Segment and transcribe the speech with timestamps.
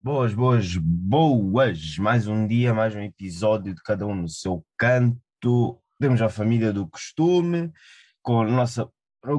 [0.00, 1.98] Boas, boas, boas!
[1.98, 5.82] Mais um dia, mais um episódio de cada um no seu canto.
[6.00, 7.72] Temos a família do costume,
[8.22, 8.88] com a, nossa,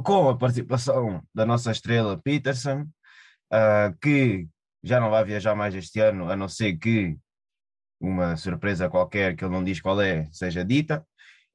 [0.04, 4.50] com a participação da nossa estrela Peterson, uh, que
[4.84, 7.18] já não vai viajar mais este ano, a não ser que
[7.98, 11.08] uma surpresa qualquer que ele não diz qual é seja dita.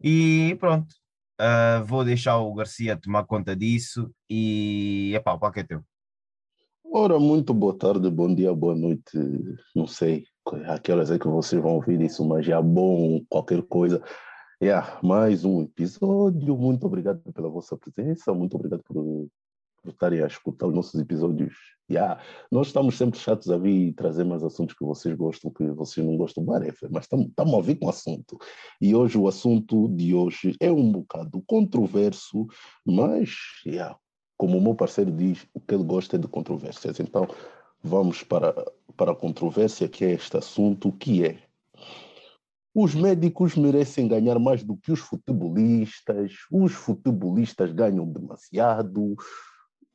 [0.03, 0.95] E pronto,
[1.43, 5.85] uh, vou deixar o Garcia tomar conta disso e epá, o palco é teu.
[6.97, 9.19] Ora, muito boa tarde, bom dia, boa noite,
[9.75, 10.27] não sei
[10.65, 14.01] a que horas é que vocês vão ouvir isso, mas já bom, qualquer coisa.
[14.63, 18.95] Yeah, mais um episódio, muito obrigado pela vossa presença, muito obrigado por,
[19.83, 21.57] por estarem a escutar os nossos episódios.
[21.91, 26.07] Yeah, nós estamos sempre chatos a vir trazer mais assuntos que vocês gostam, que vocês
[26.07, 28.39] não gostam, mas estamos a vir com assunto.
[28.81, 32.47] E hoje o assunto de hoje é um bocado controverso,
[32.87, 33.31] mas
[33.67, 33.99] yeah,
[34.37, 37.01] como o meu parceiro diz, o que ele gosta é de controvérsias.
[37.01, 37.29] Então,
[37.83, 38.53] vamos para,
[38.97, 41.39] para a controvérsia, que é este assunto, que é
[42.75, 49.15] os médicos merecem ganhar mais do que os futebolistas, os futebolistas ganham demasiado,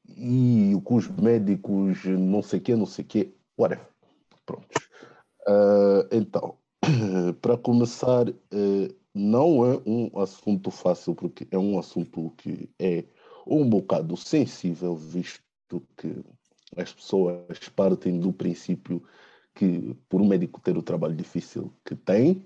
[0.08, 3.88] e os médicos não sei o quê, não sei o quê, whatever.
[4.45, 4.80] Pronto.
[5.48, 6.56] Uh, então,
[7.42, 13.04] para começar, uh, não é um assunto fácil, porque é um assunto que é
[13.50, 15.42] um bocado sensível, visto
[15.97, 16.23] que
[16.78, 19.03] as pessoas partem do princípio
[19.55, 22.45] que, por um médico ter o trabalho difícil que tem,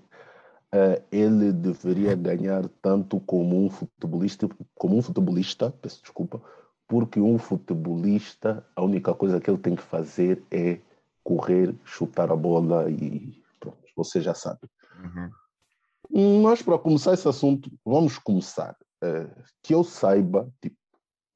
[0.72, 6.40] uh, ele deveria ganhar tanto como um futebolista, como um futebolista, peço desculpa,
[6.88, 10.78] porque um futebolista, a única coisa que ele tem que fazer é
[11.22, 14.60] correr, chutar a bola e pronto, você já sabe.
[15.02, 16.42] Uhum.
[16.42, 18.76] Mas para começar esse assunto, vamos começar.
[19.02, 19.30] Uh,
[19.62, 20.76] que eu saiba, tipo,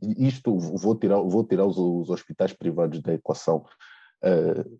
[0.01, 3.65] isto vou tirar, vou tirar os, os hospitais privados da equação.
[4.23, 4.79] Uh,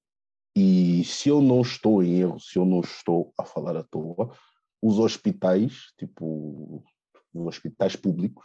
[0.55, 4.35] e se eu não estou em erro, se eu não estou a falar à toa,
[4.83, 6.85] os hospitais, tipo,
[7.33, 8.45] os hospitais públicos,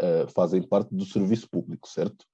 [0.00, 2.24] uh, fazem parte do serviço público, certo?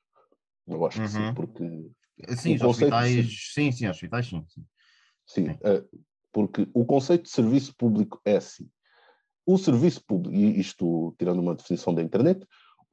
[0.67, 1.05] Eu acho uhum.
[1.05, 1.34] que sim, uhum.
[1.34, 1.91] porque.
[2.37, 3.37] Sim, os hospitais, de...
[3.37, 4.45] sim, sim, hospitais, sim.
[4.49, 4.65] Sim,
[5.27, 8.69] sim uh, porque o conceito de serviço público é assim.
[9.47, 12.45] O serviço público, e isto tirando uma definição da internet,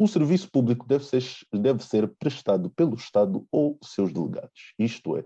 [0.03, 1.23] o serviço público deve ser,
[1.53, 4.73] deve ser prestado pelo Estado ou seus delegados.
[4.79, 5.23] Isto é,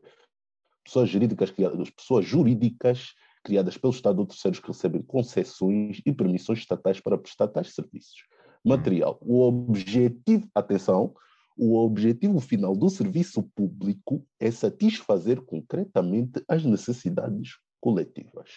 [0.83, 6.59] pessoas jurídicas criadas, pessoas jurídicas criadas pelo Estado ou terceiros que recebem concessões e permissões
[6.59, 8.25] estatais para prestar tais serviços.
[8.65, 9.17] Material.
[9.21, 11.15] O objetivo, atenção,
[11.57, 18.49] o objetivo final do serviço público é satisfazer concretamente as necessidades coletivas.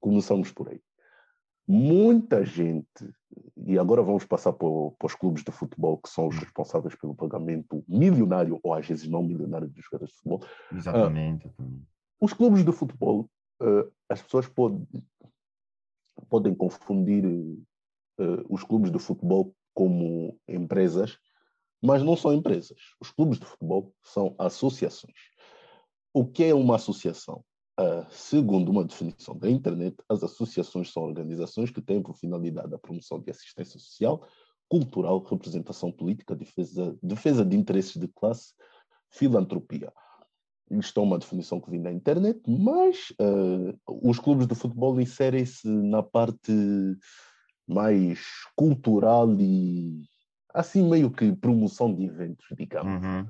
[0.00, 0.80] Começamos por aí
[1.68, 3.12] muita gente,
[3.66, 4.68] e agora vamos passar para,
[4.98, 9.06] para, os clubes de futebol, que são os responsáveis pelo pagamento milionário, ou às vezes
[9.06, 10.40] não milionário, dos jogadores de futebol.
[10.72, 11.46] Exatamente.
[11.46, 11.82] Uh,
[12.20, 13.28] os clubes de futebol,
[13.60, 14.88] uh, as pessoas podem,
[16.30, 21.18] podem confundir uh, os clubes de futebol como empresas,
[21.82, 22.78] mas não são empresas.
[22.98, 25.14] Os clubes de futebol são associações.
[26.14, 27.44] O que é uma associação?
[27.78, 32.78] Uh, segundo uma definição da internet, as associações são organizações que têm por finalidade a
[32.78, 34.26] promoção de assistência social,
[34.68, 38.52] cultural, representação política, defesa, defesa de interesses de classe,
[39.10, 39.92] filantropia.
[40.70, 45.68] Isto é uma definição que vem da internet, mas uh, os clubes de futebol inserem-se
[45.68, 46.52] na parte
[47.66, 48.20] mais
[48.56, 50.02] cultural e
[50.52, 53.04] assim meio que promoção de eventos, digamos.
[53.04, 53.28] Uhum.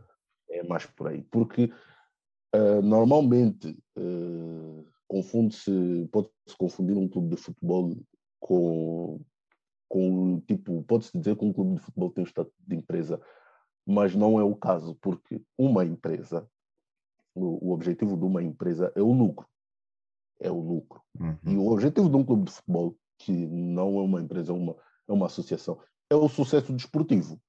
[0.51, 1.23] É mais por aí.
[1.31, 1.71] Porque
[2.55, 7.95] Uh, normalmente uh, confunde-se, pode-se confundir um clube de futebol
[8.41, 9.21] com,
[9.89, 13.21] com tipo, pode-se dizer que um clube de futebol tem o estatuto de empresa,
[13.87, 16.49] mas não é o caso, porque uma empresa,
[17.35, 19.47] o, o objetivo de uma empresa é o lucro.
[20.41, 21.03] É o lucro.
[21.19, 21.37] Uhum.
[21.45, 24.77] E o objetivo de um clube de futebol, que não é uma empresa, é uma,
[25.09, 25.81] é uma associação,
[26.11, 27.41] é o sucesso desportivo.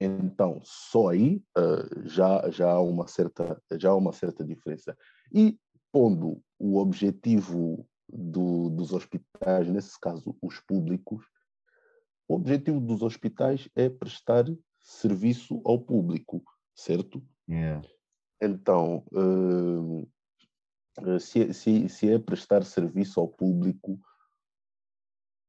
[0.00, 4.96] Então, só aí uh, já, já, há uma certa, já há uma certa diferença.
[5.30, 5.58] E
[5.92, 11.24] pondo o objetivo do, dos hospitais, nesse caso os públicos,
[12.26, 14.46] o objetivo dos hospitais é prestar
[14.78, 16.42] serviço ao público,
[16.74, 17.22] certo?
[17.48, 17.86] Yeah.
[18.40, 20.08] Então, uh,
[21.20, 24.00] se, se, se é prestar serviço ao público,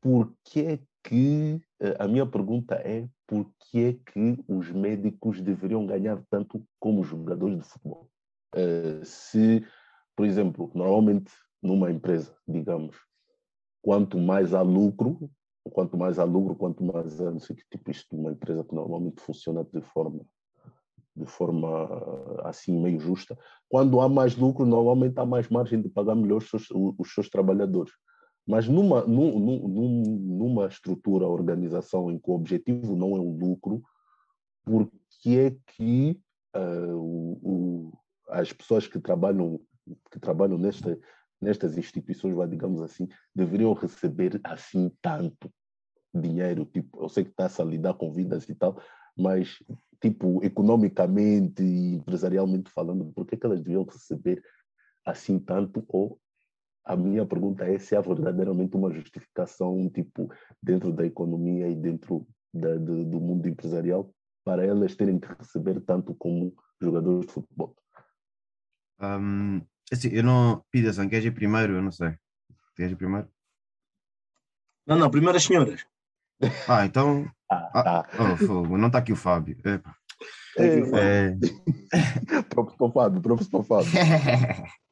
[0.02, 1.62] por que é que
[2.00, 7.08] a minha pergunta é por que é que os médicos deveriam ganhar tanto como os
[7.08, 8.10] jogadores de futebol?
[8.54, 9.66] Uh, se,
[10.16, 11.32] por exemplo, normalmente
[11.62, 12.98] numa empresa, digamos,
[13.82, 15.30] quanto mais há lucro,
[15.72, 18.76] quanto mais há lucro, quanto mais há, não sei que tipo, isto uma empresa que
[18.76, 20.26] normalmente funciona de forma
[21.16, 21.90] de forma
[22.46, 23.38] assim meio justa.
[23.70, 27.30] Quando há mais lucro, normalmente há mais margem de pagar melhor os seus, os seus
[27.30, 27.92] trabalhadores.
[28.48, 33.82] Mas numa, num, num, numa estrutura, organização em que o objetivo não é o lucro,
[34.64, 34.92] por
[35.22, 36.20] que é que
[36.56, 37.94] uh, o, o,
[38.30, 39.60] as pessoas que trabalham,
[40.12, 41.00] que trabalham nesta,
[41.40, 45.52] nestas instituições, digamos assim, deveriam receber assim tanto
[46.14, 46.66] dinheiro?
[46.66, 48.82] Tipo, eu sei que está-se a lidar com vidas e tal,
[49.18, 49.58] mas
[50.02, 54.44] tipo, economicamente e empresarialmente falando, por que, que elas deviam receber
[55.06, 55.86] assim tanto?
[55.88, 56.20] Ou
[56.84, 60.32] a minha pergunta é se há verdadeiramente uma justificação, tipo,
[60.62, 64.14] dentro da economia e dentro da, de, do mundo empresarial
[64.44, 67.76] para elas terem que receber tanto como jogadores de futebol.
[69.00, 69.62] Um,
[69.92, 70.64] assim, eu não.
[70.72, 71.74] Peterson, queres ir primeiro?
[71.74, 72.16] Eu não sei.
[72.76, 73.28] Queres ir primeiro?
[74.86, 75.86] Não, não, primeiro as senhoras.
[76.68, 77.30] Ah, então.
[77.50, 78.10] Ah, tá.
[78.50, 79.58] oh, não está aqui o Fábio.
[79.64, 79.96] Epa.
[80.58, 82.92] É, é...
[82.94, 83.92] Fábio, professor Fábio.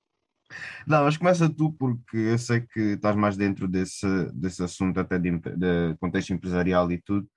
[0.88, 5.19] Não, mas começa tu, porque eu sei que estás mais dentro desse, desse assunto, até
[5.19, 7.30] de, de contexto empresarial e tudo,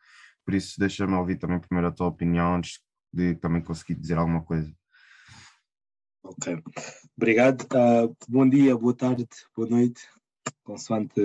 [0.45, 2.81] por isso deixa-me ouvir também primeiro a tua opinião, antes
[3.13, 4.73] de também conseguir dizer alguma coisa.
[6.23, 6.63] Ok,
[7.17, 7.63] obrigado.
[7.63, 10.09] Uh, bom dia, boa tarde, boa noite,
[10.63, 11.21] consoante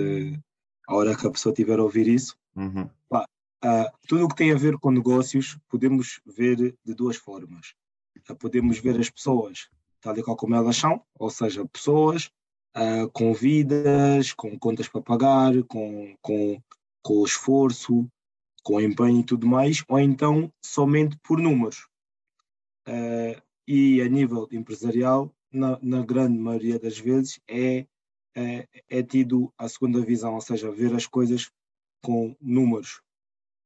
[0.86, 2.36] a hora que a pessoa tiver a ouvir isso.
[2.56, 2.90] Uhum.
[3.12, 7.74] uh, tudo o que tem a ver com negócios podemos ver de duas formas.
[8.28, 12.30] Uh, podemos ver as pessoas tal e qual como elas são, ou seja, pessoas
[12.76, 16.60] uh, com vidas, com contas para pagar, com, com,
[17.02, 18.08] com esforço,
[18.62, 21.88] com empenho e tudo mais, ou então somente por números.
[22.86, 27.86] Uh, e a nível empresarial, na, na, grande maioria das vezes, é,
[28.34, 31.50] é, é, tido a segunda visão, ou seja, ver as coisas
[32.02, 33.02] com números,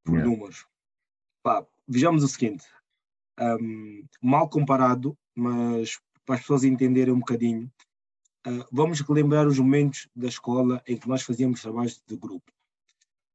[0.04, 0.28] por yeah.
[0.28, 0.66] números.
[1.42, 2.64] Pá, vejamos o seguinte,
[3.40, 7.70] um, mal comparado, mas para as pessoas entenderem um bocadinho,
[8.46, 12.52] uh, vamos relembrar os momentos da escola em que nós fazíamos trabalhos de grupo.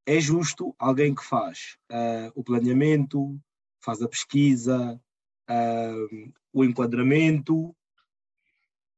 [0.06, 3.39] É justo alguém que faz uh, o planeamento,
[3.81, 5.00] faz a pesquisa,
[5.50, 7.75] uh, o enquadramento,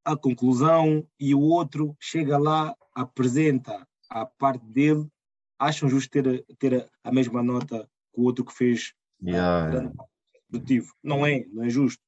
[0.06, 5.08] a conclusão, e o outro chega lá, apresenta a parte dele,
[5.58, 9.92] acham justo ter, ter a, mesma nota que o outro que fez yeah.
[10.50, 10.94] produtivo.
[11.04, 12.02] Não é, não é justo.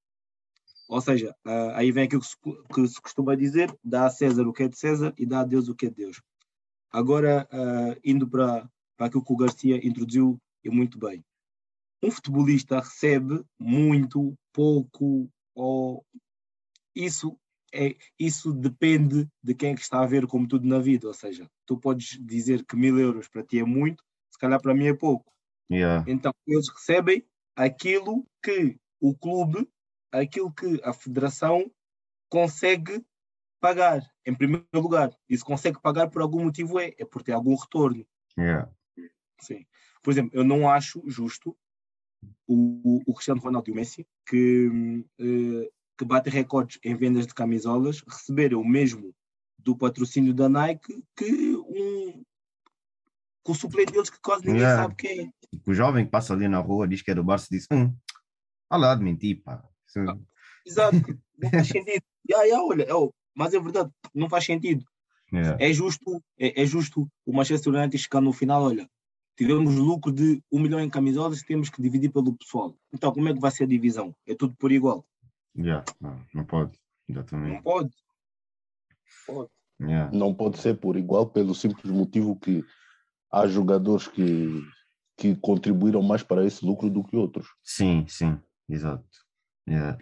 [0.91, 2.35] Ou seja, uh, aí vem aquilo que se,
[2.73, 5.45] que se, costuma dizer: dá a César o que é de César e dá a
[5.45, 6.21] Deus o que é de Deus.
[6.91, 11.23] Agora, uh, indo para, para aquilo que o Garcia introduziu e muito bem.
[12.03, 16.05] Um futebolista recebe muito, pouco, ou
[16.93, 17.39] isso
[17.73, 21.07] é, isso depende de quem é que está a ver como tudo na vida.
[21.07, 24.73] Ou seja, tu podes dizer que mil euros para ti é muito, se calhar para
[24.73, 25.31] mim é pouco.
[25.71, 26.03] Yeah.
[26.05, 29.65] Então, eles recebem aquilo que o clube
[30.11, 31.71] aquilo que a federação
[32.29, 33.03] consegue
[33.59, 35.15] pagar, em primeiro lugar.
[35.29, 38.05] E se consegue pagar por algum motivo é, é por ter algum retorno.
[38.37, 38.69] Yeah.
[39.39, 39.65] Sim.
[40.01, 41.55] Por exemplo, eu não acho justo
[42.47, 44.67] o, o Cristiano Ronaldo e o Messi, que,
[45.19, 49.13] uh, que batem recordes em vendas de camisolas, receberem o mesmo
[49.57, 52.23] do patrocínio da Nike que um
[53.43, 54.83] com o suplente deles que quase ninguém yeah.
[54.83, 55.31] sabe quem é.
[55.65, 57.93] O jovem que passa ali na rua diz que é do Barça e diz: hum,
[58.69, 59.67] olha lá de mentir, pá.
[59.97, 60.17] Ah,
[60.65, 60.97] exato,
[61.37, 62.03] não faz sentido.
[62.29, 64.85] yeah, yeah, olha, oh, mas é verdade, não faz sentido.
[65.33, 65.57] Yeah.
[65.63, 68.89] É justo, é, é, justo o Manchester United chegar no final, olha,
[69.37, 72.75] tivemos lucro de um milhão em camisolas, temos que dividir pelo pessoal.
[72.93, 74.13] Então, como é que vai ser a divisão?
[74.27, 75.05] É tudo por igual.
[75.57, 75.85] Yeah.
[75.99, 77.55] Não, não pode, exatamente.
[77.55, 77.91] Não pode.
[79.25, 79.49] Pode.
[79.81, 80.11] Yeah.
[80.15, 82.63] Não pode ser por igual, pelo simples motivo que
[83.31, 84.61] há jogadores que,
[85.17, 87.47] que contribuíram mais para esse lucro do que outros.
[87.63, 88.37] Sim, sim.
[88.69, 89.05] Exato.
[89.67, 89.97] Yeah.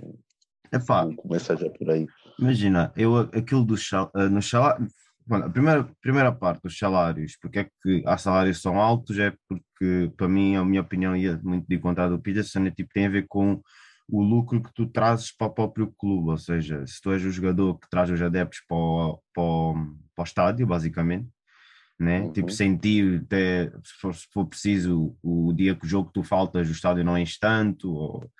[0.71, 2.07] Epá, começa já por aí.
[2.37, 4.87] Imagina, eu aquilo do uh, no salário,
[5.25, 9.33] bueno, a primeira, primeira parte dos salários, porque é que há salários são altos, é
[9.47, 13.05] porque para mim, a minha opinião ia muito de encontrar do Peterson, é, tipo, tem
[13.05, 13.61] a ver com
[14.07, 17.31] o lucro que tu trazes para o próprio clube, ou seja, se tu és o
[17.31, 19.73] jogador que traz os adeptos para o, para o,
[20.15, 21.29] para o estádio, basicamente,
[21.99, 22.21] né?
[22.21, 22.33] Uhum.
[22.33, 26.67] Tipo, sentir até, se for, se for preciso, o dia que o jogo tu faltas,
[26.67, 28.31] o estádio não enche tanto, ou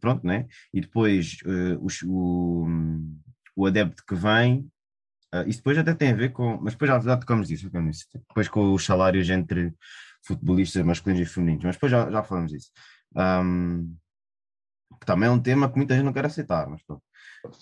[0.00, 0.46] pronto, né?
[0.72, 2.66] E depois uh, o,
[3.54, 4.60] o adepto que vem,
[5.34, 7.70] uh, isso depois até tem a ver com, mas depois já, tocamos disso,
[8.28, 9.74] depois com os salários entre
[10.26, 12.70] futebolistas masculinos e femininos, mas depois já, já falamos disso.
[13.14, 13.96] Um,
[15.04, 17.02] também é um tema que muita gente não quer aceitar, mas pronto.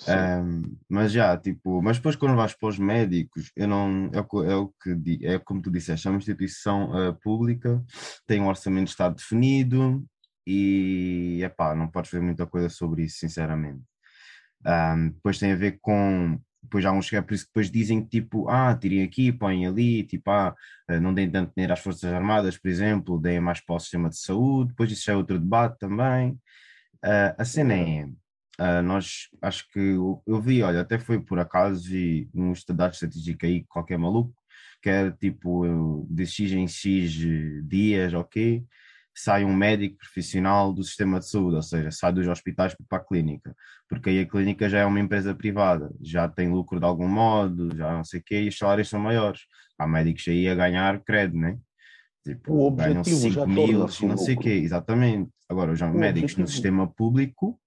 [0.09, 4.43] Um, mas já, tipo, mas depois quando vais para os médicos, eu não, é o,
[4.45, 7.83] é o que é como tu disseste, é uma instituição uh, pública,
[8.27, 10.05] tem um orçamento de Estado definido,
[10.47, 13.83] e epá, não podes fazer muita coisa sobre isso, sinceramente.
[14.67, 16.39] Um, depois tem a ver com.
[16.63, 19.31] Depois há uns que é por isso que depois dizem que tipo, ah, tirem aqui,
[19.31, 20.55] põem ali, tipo, ah,
[21.03, 24.17] não deem tanto dinheiro às Forças Armadas, por exemplo, deem mais para o sistema de
[24.19, 26.33] saúde, depois isso já é outro debate também.
[27.05, 31.39] Uh, a cena é, uh, nós acho que eu, eu, vi, olha, até foi por
[31.39, 34.35] acaso, vi um estudado estatística aí, qualquer maluco,
[34.83, 37.13] que é tipo de X em X
[37.69, 38.65] dias, ok?
[39.15, 43.05] Sai um médico profissional do sistema de saúde, ou seja, sai dos hospitais para a
[43.05, 43.55] clínica,
[43.89, 47.75] porque aí a clínica já é uma empresa privada, já tem lucro de algum modo,
[47.77, 49.43] já não sei o quê, e os salários são maiores.
[49.79, 51.59] Há médicos aí a ganhar crédito, né?
[52.25, 55.31] Tipo, o ganham 5 mil, não sei o quê, exatamente.
[55.49, 56.41] Agora, os médicos objetivo.
[56.41, 57.61] no sistema público,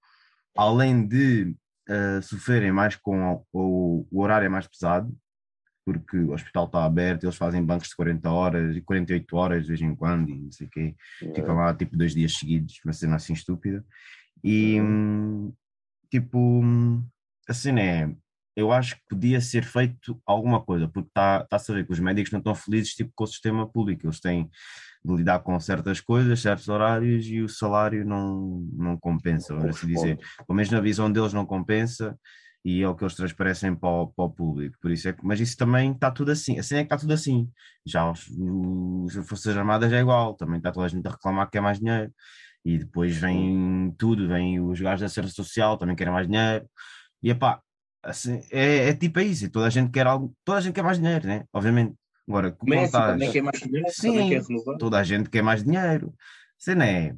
[0.55, 1.55] além de
[1.87, 5.15] uh, sofrerem mais com o, o, o horário é mais pesado,
[5.87, 9.69] porque o hospital está aberto, eles fazem bancos de 40 horas e 48 horas de
[9.69, 10.93] vez em quando, e não sei o quê.
[11.23, 11.33] É.
[11.33, 13.85] Ficam lá tipo dois dias seguidos, uma cena assim estúpida.
[14.43, 15.53] E uhum.
[16.11, 16.61] tipo,
[17.47, 18.11] a cena é,
[18.53, 22.01] eu acho que podia ser feito alguma coisa, porque está tá a saber que os
[22.01, 24.49] médicos não estão felizes tipo, com o sistema público, eles têm
[25.05, 29.87] de lidar com certas coisas, certos horários e o salário não, não compensa, vamos assim
[29.87, 30.19] dizer.
[30.45, 32.19] Pelo menos na visão deles não compensa
[32.65, 34.77] e é o que eles transparecem para o, para o público.
[34.81, 36.59] Por isso é que, mas isso também está tudo assim.
[36.59, 37.49] Assim é que está tudo assim.
[37.85, 41.53] Já os, os Forças Armadas é igual, também está toda a gente a reclamar que
[41.53, 42.11] quer mais dinheiro.
[42.65, 46.69] E depois vem tudo, vem os gajos da Segurança Social, também querem mais dinheiro.
[47.23, 47.61] E epá,
[48.03, 50.83] assim, é, é tipo isso, e toda a gente quer algo, toda a gente quer
[50.83, 51.45] mais dinheiro, né?
[51.53, 51.95] Obviamente.
[52.27, 54.43] Agora, como Messi também quer mais dinheiro, Sim, quer
[54.77, 56.13] toda a gente quer mais dinheiro.
[56.75, 57.15] Não é,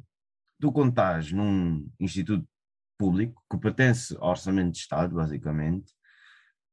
[0.60, 2.46] tu quando estás num instituto
[3.00, 5.90] público, que pertence ao orçamento de Estado, basicamente,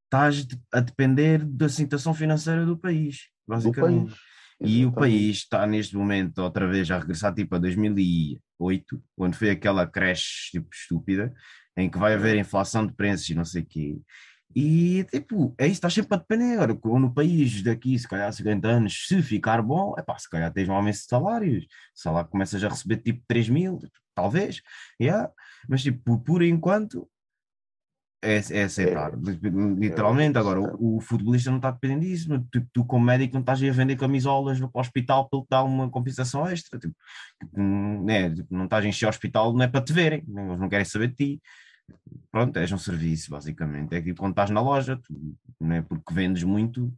[0.03, 4.09] estás a depender da situação financeira do país, basicamente.
[4.09, 4.19] Do país.
[4.59, 9.51] E o país está neste momento outra vez a regressar tipo a 2008, quando foi
[9.51, 11.33] aquela creche tipo estúpida,
[11.77, 13.97] em que vai haver inflação de preços e não sei o quê.
[14.55, 16.59] E tipo, é isso, estás sempre a depender.
[16.59, 20.51] Agora, no país daqui, se calhar 50 anos, se ficar bom, é pá, se calhar
[20.51, 21.65] tens um aumento de salários.
[21.65, 23.79] O salário começas a receber tipo 3 mil,
[24.15, 24.61] talvez,
[24.99, 25.29] yeah.
[25.67, 27.07] Mas tipo, por enquanto
[28.21, 29.15] é, é aceitar, é,
[29.79, 30.37] literalmente.
[30.37, 33.41] É Agora, o, o, futebolista não está dependendo disso, mas tu, tu, como médico não
[33.41, 36.95] estás a vender camisolas para o hospital para ele dar uma compensação extra, tipo,
[38.03, 40.67] né, não estás a encher o hospital, não é para te verem, né, eles não
[40.67, 41.41] querem saber de ti.
[42.31, 43.95] Pronto, és um serviço, basicamente.
[43.95, 46.91] É tipo quando estás na loja, tu, não é porque vendes muito,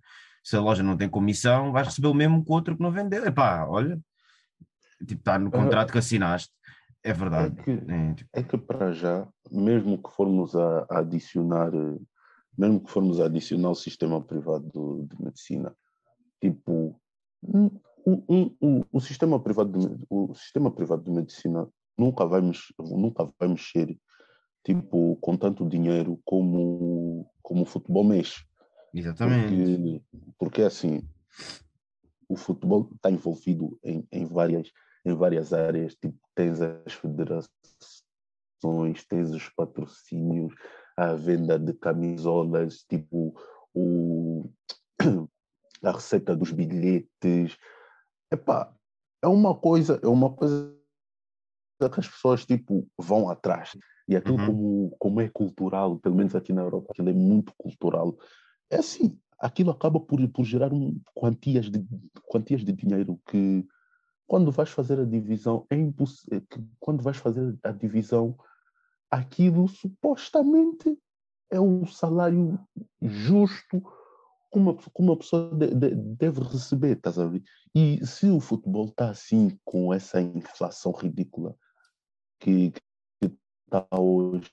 [0.43, 2.91] se a loja não tem comissão, vais receber o mesmo que o outro que não
[2.91, 3.25] vendeu.
[3.25, 3.99] Epá, olha,
[4.99, 6.51] tipo, está no contrato que assinaste.
[7.03, 7.59] É verdade.
[7.59, 8.29] É que, é, tipo...
[8.33, 11.71] é que para já, mesmo que formos a, a, adicionar,
[12.57, 15.75] mesmo que formos a adicionar o sistema privado de medicina,
[16.41, 16.99] tipo,
[17.43, 17.69] um,
[18.05, 23.31] um, um, o sistema privado de, o sistema privado de medicina nunca vai mexer, nunca
[23.39, 23.97] vai mexer
[24.63, 28.43] tipo com tanto dinheiro como como o futebol mexe.
[28.93, 29.47] Exatamente.
[29.47, 31.01] Porque, porque assim,
[32.27, 34.71] o futebol está envolvido em, em várias
[35.09, 37.49] em várias áreas, tipo, tens as federações,
[39.07, 40.53] tens os patrocínios,
[40.97, 43.33] a venda de camisolas, tipo,
[43.73, 44.49] o,
[45.83, 47.57] a receita dos bilhetes.
[48.31, 48.73] Epá,
[49.21, 50.75] é uma coisa, é uma coisa
[51.79, 53.77] que as pessoas tipo vão atrás.
[54.07, 54.45] E aquilo uhum.
[54.47, 58.17] como, como é cultural, pelo menos aqui na Europa, aquilo é muito cultural.
[58.69, 61.85] É assim, aquilo acaba por, por gerar um, quantias, de,
[62.27, 63.65] quantias de dinheiro que
[64.29, 65.75] quando vais fazer a divisão, é.
[65.75, 66.41] É
[66.79, 68.37] quando vais fazer a divisão,
[69.09, 70.95] aquilo supostamente
[71.49, 72.59] é um salário
[73.01, 73.81] justo
[74.51, 77.41] que uma, uma pessoa de, de, deve receber, estás a ver?
[77.73, 81.55] E se o futebol está assim, com essa inflação ridícula
[82.39, 82.71] que
[83.23, 84.51] está hoje,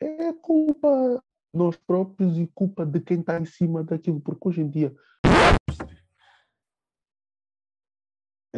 [0.00, 1.22] é culpa
[1.54, 4.92] nós próprios e culpa de quem está em cima daquilo, porque hoje em dia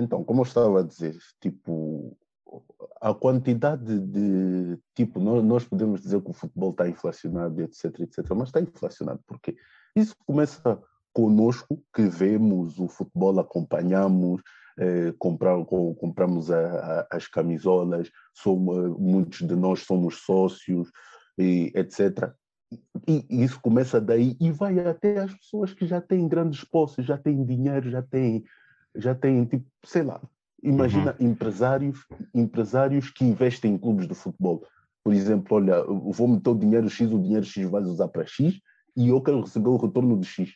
[0.02, 2.16] Então, como eu estava a dizer, tipo,
[3.00, 8.48] a quantidade de, tipo, nós, podemos dizer que o futebol está inflacionado, etc, etc, mas
[8.48, 9.56] está inflacionado porque
[9.96, 10.80] isso começa
[11.12, 14.42] conosco que vemos o futebol, acompanhamos,
[14.78, 20.90] eh, comprar, compramos a, a, as camisolas, somos, muitos de nós somos sócios,
[21.38, 22.32] e, etc.
[23.06, 27.04] E, e isso começa daí e vai até as pessoas que já têm grandes posses,
[27.04, 28.44] já têm dinheiro, já têm
[28.94, 30.20] já têm, tipo, sei lá,
[30.62, 31.28] imagina uhum.
[31.28, 34.64] empresários, empresários que investem em clubes de futebol.
[35.02, 38.60] Por exemplo, olha, vou meter o dinheiro X, o dinheiro X vai usar para X
[38.96, 40.52] e eu quero receber o retorno de X.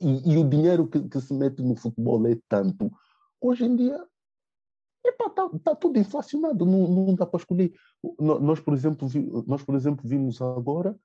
[0.00, 2.90] E, e o dinheiro que, que, se mete no futebol é tanto.
[3.40, 4.02] Hoje em dia,
[5.04, 7.72] Epá, tá, tá tudo inflacionado, não, não dá para escolher.
[8.18, 10.98] Nós, por exemplo, vi, nós, por exemplo, vimos agora,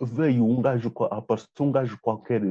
[0.00, 2.42] veio um gajo, apareceu um gajo qualquer,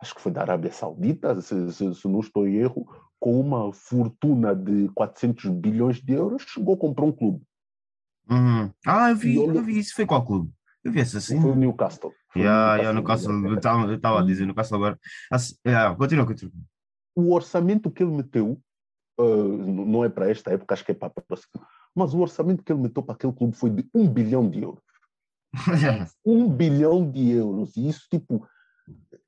[0.00, 2.86] acho que foi da Arábia Saudita, se, se, se não estou em erro,
[3.18, 7.42] com uma fortuna de 400 bilhões de euros, chegou a comprar um clube.
[8.30, 8.70] Uhum.
[8.86, 9.94] Ah, eu vi, eu, eu vi isso.
[9.94, 10.50] Foi qual clube?
[10.82, 11.40] Eu vi essa assim.
[11.40, 12.12] Foi o Newcastle.
[12.32, 13.32] Foi yeah, yeah, Newcastle.
[13.46, 14.98] Eu estava a dizer Newcastle agora.
[15.30, 16.52] Assim, yeah, continua, continua.
[17.14, 18.58] O orçamento que ele meteu,
[19.18, 22.62] uh, não é para esta época, acho que é para a próxima, mas o orçamento
[22.62, 24.82] que ele meteu para aquele clube foi de um bilhão de euros.
[26.24, 27.76] um bilhão de euros.
[27.76, 28.46] E isso, tipo,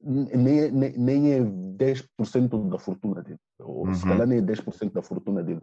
[0.03, 3.39] nem, nem, nem é 10% da fortuna dele.
[3.61, 3.95] Ou uhum.
[3.95, 5.61] se calhar nem é 10% da fortuna dele.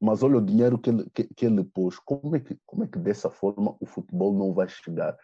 [0.00, 1.98] Mas olha o dinheiro que ele, que, que ele pôs.
[1.98, 5.16] Como é que, como é que dessa forma o futebol não vai chegar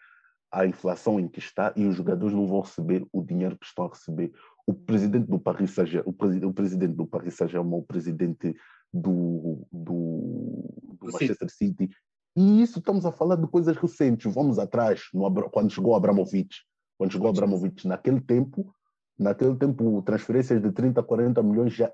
[0.51, 3.85] à inflação em que está e os jogadores não vão receber o dinheiro que estão
[3.85, 4.33] a receber?
[4.67, 8.55] O presidente do Paris Saint-Germain, o, o, presidente do Paris Saint-Germain, o presidente
[8.91, 11.89] do, do, do Manchester City.
[12.35, 14.33] E isso estamos a falar de coisas recentes.
[14.33, 16.65] Vamos atrás, no, quando chegou Abramovich.
[16.97, 18.73] Quando chegou Abramovich, naquele tempo,
[19.17, 21.89] Naquele tempo, transferências de 30, 40 milhões, já,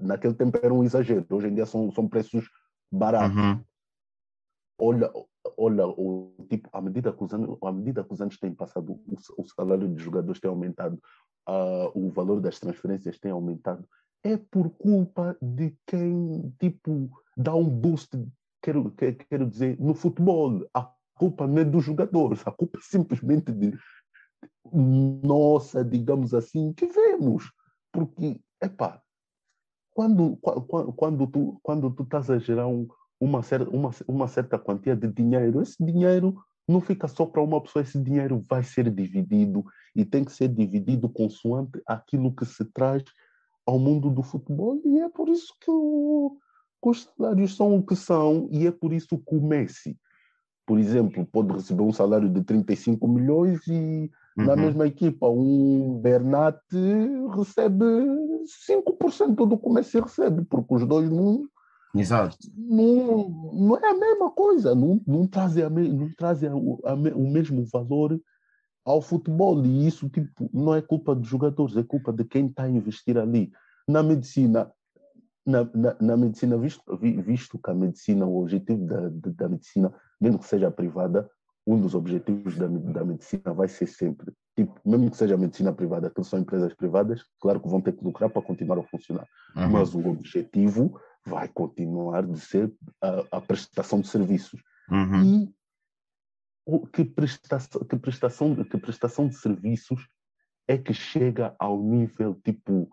[0.00, 1.26] naquele tempo era um exagero.
[1.28, 2.48] Hoje em dia são, são preços
[2.90, 3.36] baratos.
[3.36, 3.64] Uhum.
[4.78, 5.12] Olha,
[5.56, 8.92] olha o tipo, à medida que os anos, à medida que os anos têm passado,
[8.92, 11.00] o, o salário dos jogadores tem aumentado,
[11.48, 13.84] uh, o valor das transferências tem aumentado.
[14.22, 18.10] É por culpa de quem, tipo, dá um boost,
[18.62, 18.92] quero,
[19.28, 20.64] quero dizer, no futebol.
[20.72, 23.76] A culpa não é dos jogadores, a culpa é simplesmente de,
[24.72, 27.50] nossa, digamos assim, que vemos.
[27.92, 29.00] Porque, epá,
[29.92, 32.86] quando, quando, quando, tu, quando tu estás a gerar um,
[33.20, 36.36] uma, certa, uma, uma certa quantia de dinheiro, esse dinheiro
[36.68, 39.64] não fica só para uma pessoa, esse dinheiro vai ser dividido
[39.94, 43.04] e tem que ser dividido consoante aquilo que se traz
[43.64, 46.36] ao mundo do futebol e é por isso que, o,
[46.82, 49.98] que os salários são o que são e é por isso que o Messi,
[50.66, 54.44] por exemplo, pode receber um salário de 35 milhões e Uhum.
[54.44, 56.60] Na mesma equipa, um Bernat
[57.34, 57.84] recebe
[58.68, 61.48] 5% do que o Messi recebe, porque os dois não,
[61.94, 62.36] Exato.
[62.54, 67.30] não, não é a mesma coisa, não, não trazem, a não trazem a, a, o
[67.30, 68.20] mesmo valor
[68.84, 69.64] ao futebol.
[69.64, 73.16] E isso tipo, não é culpa dos jogadores, é culpa de quem está a investir
[73.16, 73.50] ali.
[73.88, 74.70] Na medicina,
[75.46, 80.40] na, na, na, medicina, visto, visto que a medicina, o objetivo da, da medicina, mesmo
[80.40, 81.30] que seja privada,
[81.66, 86.10] um dos objetivos da, da medicina vai ser sempre, tipo, mesmo que seja medicina privada,
[86.10, 89.26] que são empresas privadas, claro que vão ter que lucrar para continuar a funcionar,
[89.56, 89.70] uhum.
[89.70, 94.62] mas o objetivo vai continuar de ser a, a prestação de serviços.
[94.88, 95.24] Uhum.
[95.24, 95.54] E
[96.64, 100.08] o, que, prestação, que, prestação, que prestação de serviços
[100.68, 102.88] é que chega ao nível, tipo,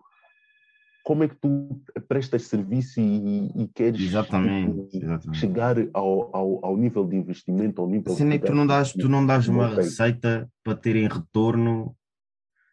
[1.04, 5.38] como é que tu prestas serviço e, e queres exatamente, tipo, exatamente.
[5.38, 8.92] chegar ao, ao, ao, nível de investimento, ao nível Sim, é que tu não dás,
[8.92, 11.94] tu não dás uma receita para terem retorno.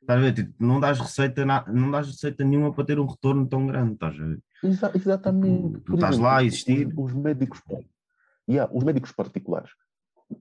[0.01, 0.33] Estás a ver?
[0.33, 4.15] Tipo, não dás receita, não dás receita nenhuma para ter um retorno tão grande, estás
[4.17, 4.39] a ver?
[4.63, 5.73] Exa exatamente.
[5.73, 6.87] Tu, tu estás exemplo, lá a existir.
[6.87, 7.61] Os, os médicos,
[8.49, 9.71] yeah, os médicos particulares.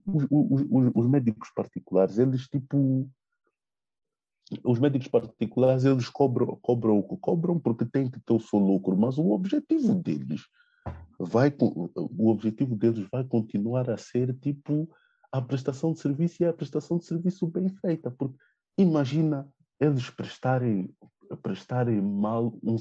[0.05, 3.09] Os, os, os médicos particulares, eles tipo
[4.63, 9.17] os médicos particulares eles cobram, cobram, cobram porque têm que ter o seu lucro, mas
[9.17, 10.41] o objetivo deles
[11.19, 14.89] vai, o objetivo deles vai continuar a ser tipo
[15.31, 18.35] a prestação de serviço e a prestação de serviço bem feita, porque
[18.77, 19.47] imagina
[19.79, 20.93] eles prestarem
[21.41, 22.75] prestarem mal um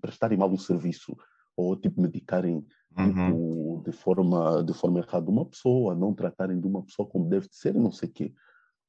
[0.00, 1.16] prestarem mal um serviço
[1.56, 2.64] ou tipo medicarem
[2.96, 3.06] uhum.
[3.06, 7.48] tipo, de forma de forma errada uma pessoa, não tratarem de uma pessoa como deve
[7.50, 8.32] ser, não sei quê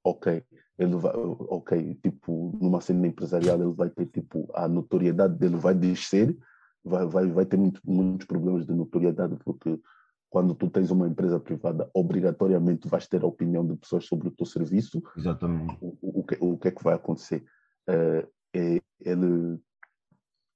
[0.03, 0.43] ok,
[0.81, 5.75] ele vai, ok, tipo, numa cena empresarial ele vai ter, tipo, a notoriedade dele vai
[5.75, 6.35] descer,
[6.83, 9.79] vai, vai, vai ter muito, muitos problemas de notoriedade, porque
[10.27, 14.31] quando tu tens uma empresa privada, obrigatoriamente vais ter a opinião de pessoas sobre o
[14.31, 15.03] teu serviço.
[15.15, 15.77] Exatamente.
[15.79, 17.43] O, o, que, o que é que vai acontecer?
[17.87, 19.59] É, é, ele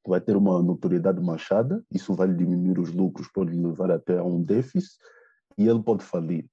[0.07, 4.41] vai ter uma notoriedade manchada, isso vai diminuir os lucros, pode levar até a um
[4.41, 4.97] déficit,
[5.55, 6.49] e ele pode falir.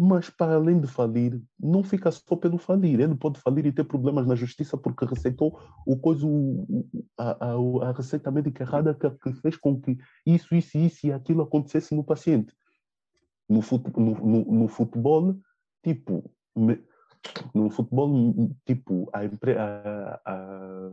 [0.00, 3.00] Mas, para além de falir, não fica só pelo falir.
[3.00, 6.24] Ele pode falir e ter problemas na justiça porque receitou o coisa,
[7.18, 11.42] a, a, a receita médica errada que, fez com que isso, isso, isso e aquilo
[11.42, 12.54] acontecesse no paciente.
[13.48, 15.36] No, fute, no, no, no futebol,
[15.82, 16.80] tipo, me,
[17.52, 20.92] no futebol, tipo, a, a, a,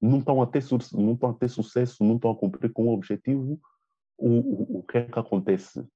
[0.00, 2.92] não, estão a ter, não estão a ter sucesso, não estão a cumprir com o
[2.92, 3.60] objetivo,
[4.18, 5.86] o, o, o que é que acontece?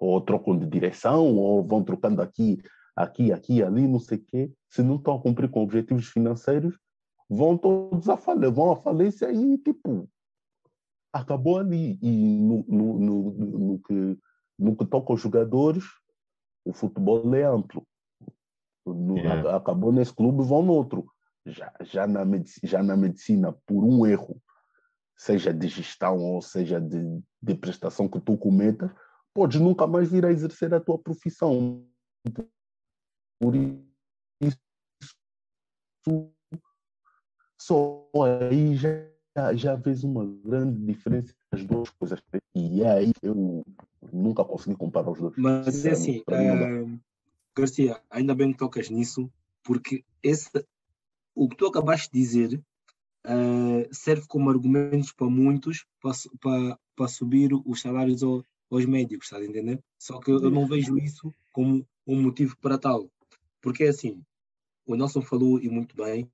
[0.00, 2.62] Ou trocam de direção, ou vão trocando aqui,
[2.94, 4.52] aqui, aqui, ali, não sei o quê.
[4.68, 6.78] Se não estão a cumprir com objetivos financeiros,
[7.28, 10.08] vão todos a falência, vão à falência e, tipo,
[11.12, 11.98] acabou ali.
[12.00, 14.18] E no, no, no, no, que,
[14.58, 15.84] no que toca aos jogadores,
[16.64, 17.86] o futebol é amplo.
[18.86, 19.56] No, yeah.
[19.56, 21.06] Acabou nesse clube, vão no outro.
[21.44, 24.40] Já, já, na medicina, já na medicina, por um erro,
[25.16, 28.90] seja de gestão ou seja de, de prestação que tu cometas,
[29.34, 31.86] podes nunca mais vir a exercer a tua profissão.
[33.40, 34.58] Por isso,
[37.60, 38.08] só
[38.46, 42.20] aí já, já vês uma grande diferença das duas coisas.
[42.54, 43.64] E é aí eu
[44.12, 45.36] nunca consegui comparar os dois.
[45.36, 47.00] Mas é assim, uh,
[47.56, 49.30] Garcia, ainda bem que tocas nisso,
[49.62, 50.50] porque esse,
[51.34, 52.64] o que tu acabaste de dizer
[53.26, 59.26] uh, serve como argumentos para muitos para, para, para subir os salários ao, aos médicos,
[59.26, 59.82] estás a entender?
[59.98, 63.10] Só que eu não vejo isso como um motivo para tal.
[63.60, 64.22] Porque é assim,
[64.86, 66.30] o Nelson falou e muito bem,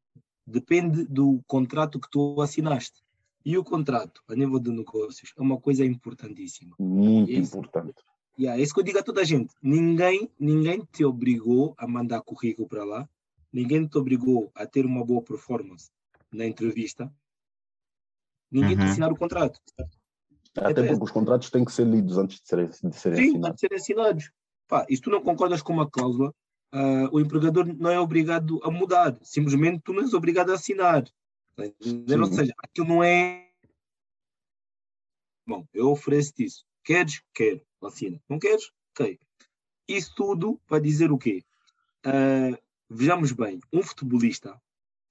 [0.46, 3.02] depende do contrato que tu assinaste.
[3.44, 6.74] E o contrato, a nível de negócios, é uma coisa importantíssima.
[6.78, 8.02] Muito é importante.
[8.38, 9.54] Yeah, é isso que eu digo a toda a gente.
[9.62, 13.08] Ninguém, ninguém te obrigou a mandar currículo para lá.
[13.52, 15.90] Ninguém te obrigou a ter uma boa performance
[16.32, 17.12] na entrevista.
[18.50, 18.84] Ninguém uhum.
[18.84, 19.60] te assinar o contrato.
[20.56, 23.48] Até porque os contratos têm que ser lidos antes de serem, de serem Sim, assinados.
[23.48, 24.30] antes de serem assinados.
[24.68, 26.34] Pá, e se tu não concordas com uma cláusula,
[26.72, 29.18] uh, o empregador não é obrigado a mudar.
[29.22, 31.04] Simplesmente tu não és obrigado a assinar.
[31.56, 33.50] Ou seja, aquilo não é.
[35.46, 36.64] Bom, eu ofereço-te isso.
[36.84, 37.22] Queres?
[37.34, 37.60] Quero.
[37.82, 38.20] Assina.
[38.28, 38.70] Não queres?
[38.92, 39.18] Ok.
[39.86, 41.44] Isso tudo para dizer o quê?
[42.06, 42.56] Uh,
[42.88, 44.58] vejamos bem, um futebolista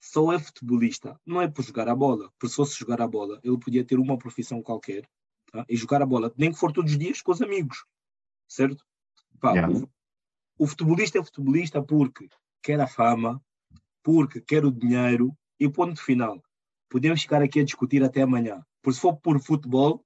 [0.04, 2.30] só é futebolista, não é por jogar a bola.
[2.38, 5.08] Porque se fosse jogar a bola, ele podia ter uma profissão qualquer
[5.54, 5.66] tá?
[5.70, 7.86] e jogar a bola, nem que for todos os dias com os amigos.
[8.50, 8.84] Certo?
[9.40, 9.72] Pá, yeah.
[9.72, 9.88] o,
[10.58, 12.28] o futebolista é futebolista porque
[12.62, 13.42] quer a fama,
[14.02, 16.44] porque quer o dinheiro e ponto final.
[16.90, 18.66] Podemos ficar aqui a discutir até amanhã.
[18.82, 20.04] Por se for por futebol,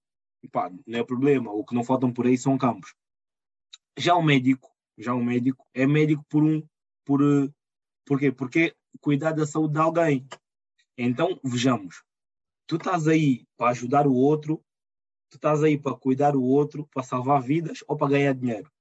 [0.51, 1.51] pá, não é problema.
[1.51, 2.93] O que não faltam por aí são campos.
[3.97, 6.61] Já o médico, já o médico é médico por um,
[7.03, 7.21] por,
[8.05, 8.31] por quê?
[8.31, 10.27] Porque cuidar da saúde de alguém.
[10.97, 12.03] Então, vejamos,
[12.65, 14.63] tu estás aí para ajudar o outro,
[15.29, 18.71] tu estás aí para cuidar o outro, para salvar vidas ou para ganhar dinheiro.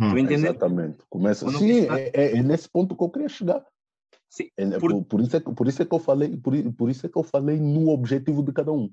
[0.00, 0.98] Hum, exatamente.
[1.08, 1.50] Começa.
[1.50, 3.64] Sim, é, é, é, nesse ponto que eu queria chegar.
[4.28, 4.90] Sim, é, por...
[4.90, 7.18] Por, por, isso é, por isso é que eu falei, por, por isso é que
[7.18, 8.90] eu falei no objetivo de cada um.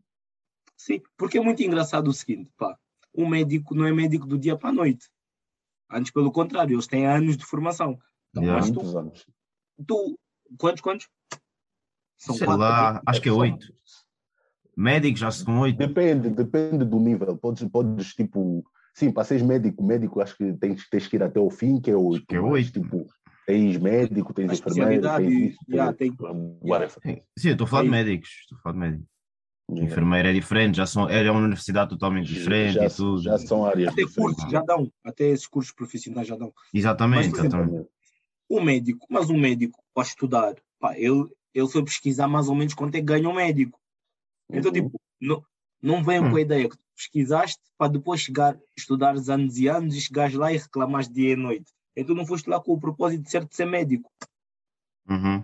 [0.78, 2.78] Sim, porque é muito engraçado o seguinte, pá,
[3.16, 5.10] um médico não é médico do dia para a noite.
[5.90, 7.98] Antes, pelo contrário, eles têm anos de formação.
[8.30, 8.72] Então, yeah.
[8.72, 9.26] Tu, anos.
[9.88, 10.20] Tu,
[10.58, 11.10] quantos, quantos?
[12.18, 13.74] São Sei quatro, lá, acho que é oito.
[14.80, 15.78] Médicos já são oito.
[15.78, 17.38] Depende, depende do nível.
[17.38, 18.64] Podes, podes tipo,
[18.94, 21.92] Sim, para seres médico, médico acho que tens, tens que ir até o fim, que
[21.92, 22.26] é oito.
[22.26, 22.82] Que é oito.
[22.82, 23.06] Tipo,
[23.46, 26.12] tens médico, tens enfermeiro, tens isso, yeah, tem...
[27.38, 28.30] Sim, eu estou a falar de médicos.
[28.42, 29.08] Estou a falar de médicos.
[29.70, 29.92] Yeah.
[29.92, 33.22] Enfermeiro é diferente, já são, é uma universidade totalmente diferente já, e tudo.
[33.22, 36.52] Já são áreas até cursos já dão, até esses cursos profissionais já dão.
[36.74, 37.70] Exatamente, mas, exatamente.
[37.70, 37.90] Exemplo,
[38.50, 42.74] o médico, mas um médico para estudar, pá, ele, ele foi pesquisar mais ou menos
[42.74, 43.79] quanto é que ganha um médico.
[44.52, 44.74] Então, uhum.
[44.74, 45.44] tipo, não,
[45.82, 46.32] não venham hum.
[46.32, 50.36] com a ideia que tu pesquisaste para depois chegar, estudares anos e anos e chegares
[50.36, 51.72] lá e reclamares dia e noite.
[51.96, 54.12] Então não foste lá com o propósito de ser, de ser médico.
[55.10, 55.44] Uhum.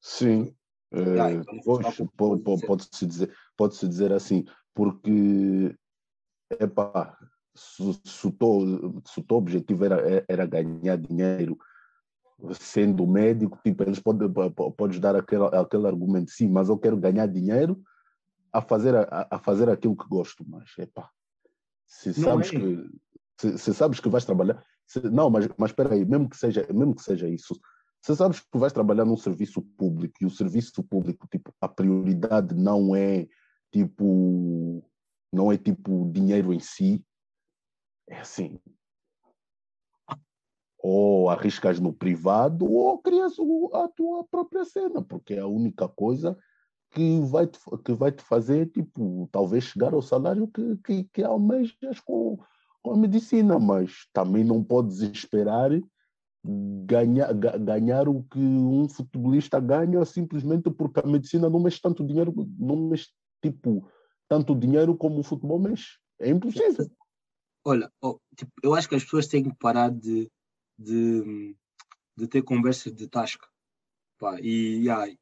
[0.00, 0.54] Sim.
[0.92, 2.06] Ah, então pode-se
[2.64, 5.76] pode dizer, pode dizer assim, porque
[6.60, 7.18] epá,
[7.54, 11.58] se, se, o teu, se o teu objetivo era, era ganhar dinheiro
[12.52, 14.30] sendo médico, tipo, eles podem
[14.76, 17.82] pode dar aquele, aquele argumento, sim, mas eu quero ganhar dinheiro
[18.56, 21.10] a fazer, a, a fazer aquilo que gosto, mas epá,
[21.86, 22.50] se sabes é.
[22.58, 22.90] que
[23.38, 26.66] se, se, sabes que vais trabalhar, se, não, mas mas espera aí, mesmo que seja
[26.72, 27.58] mesmo que seja isso,
[28.02, 32.54] se sabes que vais trabalhar num serviço público e o serviço público tipo a prioridade
[32.54, 33.28] não é
[33.70, 34.82] tipo
[35.30, 37.04] não é tipo dinheiro em si,
[38.08, 38.58] é assim.
[40.78, 43.34] Ou arriscas no privado ou crias
[43.74, 46.38] a tua própria cena, porque é a única coisa
[46.96, 51.22] que vai te, que vai te fazer, tipo, talvez chegar ao salário que, que, que
[51.22, 52.42] almejas com,
[52.82, 55.70] com a medicina, mas também não podes esperar
[56.86, 62.32] ganhar, ganhar o que um futebolista ganha simplesmente porque a medicina não mexe tanto dinheiro,
[62.58, 63.08] não mexe,
[63.42, 63.86] tipo,
[64.26, 65.98] tanto dinheiro como o futebol mexe.
[66.18, 66.90] É impossível.
[67.62, 70.32] Olha, oh, tipo, eu acho que as pessoas têm que parar de,
[70.78, 71.54] de,
[72.16, 73.46] de ter conversas de tasca.
[74.18, 75.14] Pá, e, yeah,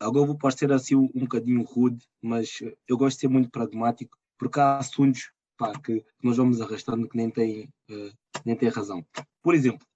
[0.00, 2.58] Agora vou parecer assim um, um bocadinho rude, mas
[2.88, 7.16] eu gosto de ser muito pragmático, porque há assuntos pá, que nós vamos arrastando que
[7.16, 8.12] nem têm, uh,
[8.46, 9.04] nem têm razão.
[9.42, 9.86] Por exemplo,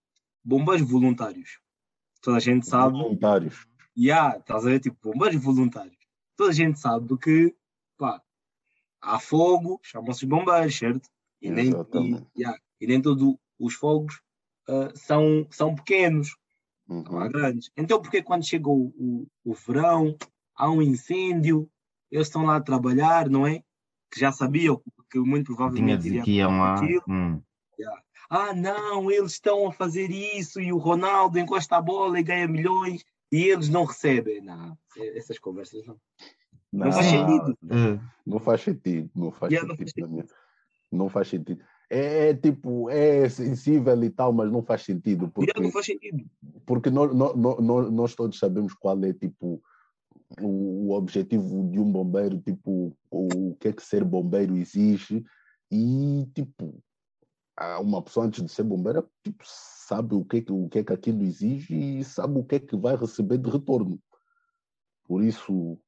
[0.45, 1.59] bombeiros voluntários.
[2.21, 2.99] Toda a gente sabe.
[2.99, 3.67] Voluntários.
[3.97, 5.97] E há, estás a ver, tipo, bombeiros voluntários.
[6.37, 7.57] Toda a gente sabe que,
[7.97, 8.21] pá,
[9.01, 11.09] há fogo, chamam-se bombeiros, certo?
[11.41, 14.21] E nem, e, yeah, e nem todos os fogos
[14.69, 16.37] uh, são, são pequenos,
[16.89, 17.19] uhum.
[17.19, 17.71] há grandes.
[17.77, 20.17] Então, porque quando chega o, o, o, verão,
[20.55, 21.69] há um incêndio,
[22.11, 23.63] eles estão lá a trabalhar, não é?
[24.11, 26.81] Que já sabiam que muito provavelmente Tinha, iam lá.
[27.09, 27.41] Hum.
[27.79, 28.03] Yeah.
[28.31, 32.49] Ah, não, eles estão a fazer isso e o Ronaldo encosta a bola e ganha
[32.49, 34.41] milhões e eles não recebem.
[34.41, 34.77] Não,
[35.15, 35.97] essas conversas não.
[36.73, 37.59] Não, não faz sentido.
[37.63, 38.01] Hum.
[38.27, 39.11] Não faz sentido.
[39.15, 40.09] Não faz yeah, sentido.
[40.09, 40.35] Não faz sentido.
[40.91, 41.65] Não faz sentido.
[41.95, 45.31] É, é, tipo, é sensível e tal, mas não faz sentido.
[45.31, 46.29] Porque, não faz sentido.
[46.67, 49.63] Porque nós, nós, nós, nós todos sabemos qual é tipo
[50.41, 55.25] o, o objetivo de um bombeiro, tipo, o que é que ser bombeiro exige.
[55.71, 56.83] E tipo,
[57.81, 60.85] uma pessoa antes de ser bombeiro tipo, sabe o que, é que, o que é
[60.85, 64.01] que aquilo exige e sabe o que é que vai receber de retorno.
[65.07, 65.79] Por isso,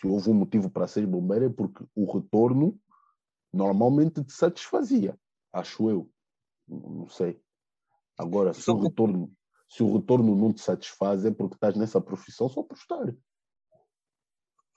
[0.00, 2.76] se houve um motivo para ser bombeiro é porque o retorno
[3.54, 5.18] normalmente te satisfazia,
[5.52, 6.10] acho eu.
[6.68, 7.40] Não sei.
[8.18, 9.32] Agora, se o retorno,
[9.68, 13.14] se o retorno não te satisfaz, é porque estás nessa profissão só por estar.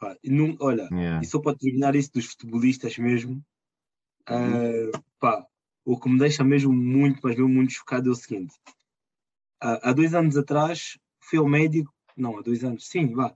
[0.02, 1.22] Ah, não, olha, yeah.
[1.24, 3.44] e só para terminar isso dos futebolistas mesmo,
[4.30, 4.90] uhum.
[4.90, 5.46] uh, pá,
[5.84, 8.54] o que me deixa mesmo muito, mas mesmo muito chocado é o seguinte:
[9.64, 13.34] uh, há dois anos atrás fui ao médico, não, há dois anos, sim, vá,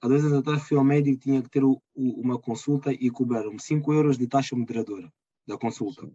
[0.00, 2.92] há dois anos atrás fui ao médico e tinha que ter o, o, uma consulta
[2.92, 5.12] e cobraram-me 5 euros de taxa moderadora
[5.46, 6.10] da consulta.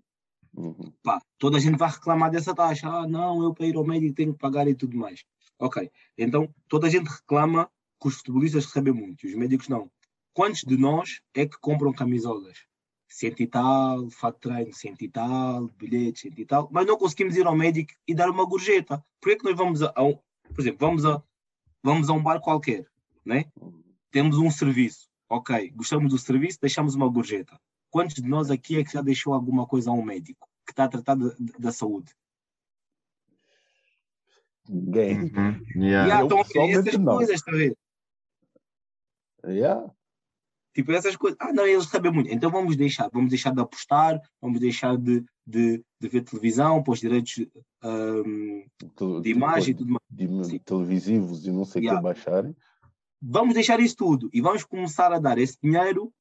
[0.56, 0.94] Uhum.
[1.04, 2.88] Pá, toda a gente vai reclamar dessa taxa.
[2.88, 5.24] Ah, não, eu para ir ao médico tenho que pagar e tudo mais.
[5.60, 7.70] Ok, então toda a gente reclama
[8.02, 9.90] que os futebolistas recebem muito, os médicos não.
[10.34, 12.66] Quantos de nós é que compram camisolas?
[13.08, 17.38] Cento e tal, fato treino, cento e tal, bilhetes, cento e tal, mas não conseguimos
[17.38, 19.04] ir ao médico e dar uma gorjeta.
[19.22, 20.18] Por que, que nós vamos a, a um,
[20.54, 21.24] por exemplo, vamos a,
[21.82, 22.86] vamos a um bar qualquer,
[23.26, 23.46] né?
[24.12, 27.60] Temos um serviço, ok, gostamos do serviço, deixamos uma gorjeta.
[27.90, 30.86] Quantos de nós aqui é que já deixou alguma coisa a um médico que está
[30.86, 32.14] a tratar de, de, da saúde?
[34.68, 35.20] Ninguém.
[35.20, 35.66] Uhum.
[35.76, 36.08] Yeah.
[36.08, 37.16] Yeah, então, essas não.
[37.16, 37.78] coisas, está a ver?
[39.46, 39.94] Yeah.
[40.74, 41.38] Tipo, essas coisas.
[41.40, 42.30] Ah, não, eles sabem muito.
[42.34, 43.10] Então vamos deixar.
[43.14, 47.46] Vamos deixar de apostar, vamos deixar de, de, de ver televisão, pôr os direitos
[47.82, 48.66] um,
[49.22, 50.50] de imagem e tudo mais.
[50.50, 52.00] De, televisivos e não sei o yeah.
[52.00, 52.56] que baixarem
[53.28, 56.14] vamos deixar isso tudo e vamos começar a dar esse dinheiro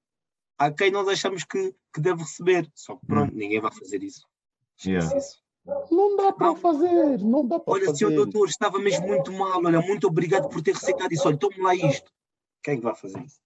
[0.58, 2.70] a quem nós achamos que, que deve receber.
[2.74, 3.36] Só que pronto, hum.
[3.36, 4.26] ninguém vai fazer isso.
[4.84, 5.16] Yeah.
[5.16, 5.42] isso.
[5.90, 7.98] Não dá para fazer, não dá para Olha, fazer.
[7.98, 9.64] senhor doutor, estava mesmo muito mal.
[9.64, 11.26] Olha, muito obrigado por ter receitado isso.
[11.26, 12.10] Olha, tome lá isto.
[12.62, 13.40] Quem é que vai fazer isso?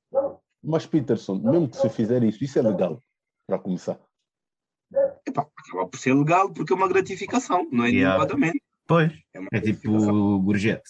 [0.63, 3.01] Mas, Peterson, mesmo que se fizer isso, isso é legal,
[3.47, 4.01] para começar.
[5.27, 8.27] Epá, acaba por ser legal porque é uma gratificação, não é yeah.
[8.87, 10.89] Pois, é, é tipo gorjete.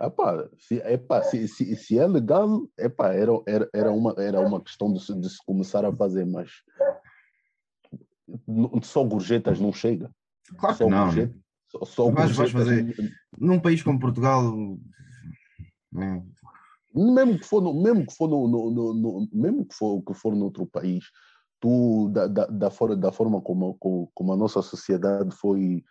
[0.00, 4.60] Epá, se, epá, se, se, se é legal, epá, era, era, era, uma, era uma
[4.60, 6.50] questão de se, de se começar a fazer, mas
[8.82, 10.10] só gorjetas não chega.
[10.58, 11.04] Claro só que não.
[11.04, 12.96] Gorjeta, só, só vais, vais fazer
[13.38, 14.42] num país como Portugal.
[15.92, 16.24] Né?
[16.94, 20.14] Mesmo que for, no, mesmo que for no, no, no, no, mesmo que for que
[20.14, 21.04] for noutro país,
[21.60, 25.84] tu da, da, da, forma, da forma como, como, como a nossa sociedade foi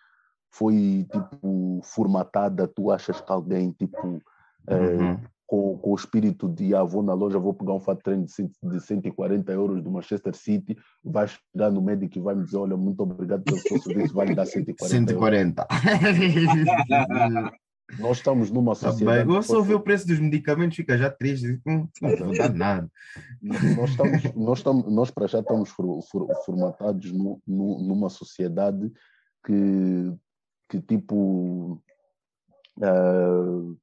[0.51, 4.21] foi tipo formatada, tu achas que alguém tipo
[4.67, 5.11] eh, uhum.
[5.11, 8.25] é, com, com o espírito de ah, vou na loja, vou pegar um fato treino
[8.25, 12.57] de, de 140 euros do Manchester City, vai chegar no médico e vai me dizer,
[12.57, 15.67] olha, muito obrigado pelo seu serviço, vai lhe dar 140 140.
[17.97, 19.27] Nós estamos numa tá sociedade.
[19.27, 21.59] Bem, só ver o preço dos medicamentos, fica já triste.
[21.65, 22.91] Hum, não dá nada.
[23.41, 28.91] Nós, estamos, nós, estamos, nós para já estamos for, for, formatados no, no, numa sociedade
[29.43, 30.13] que
[30.69, 31.81] que tipo
[32.77, 33.77] uh,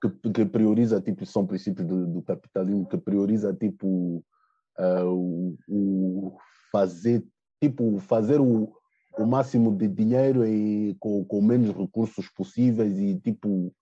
[0.00, 4.24] que, que, prioriza tipo são princípios do, do capitalismo que prioriza tipo
[4.78, 6.36] uh, o, o,
[6.70, 7.24] fazer
[7.60, 8.72] tipo fazer o,
[9.18, 13.74] o máximo de dinheiro e com, com menos recursos possíveis e tipo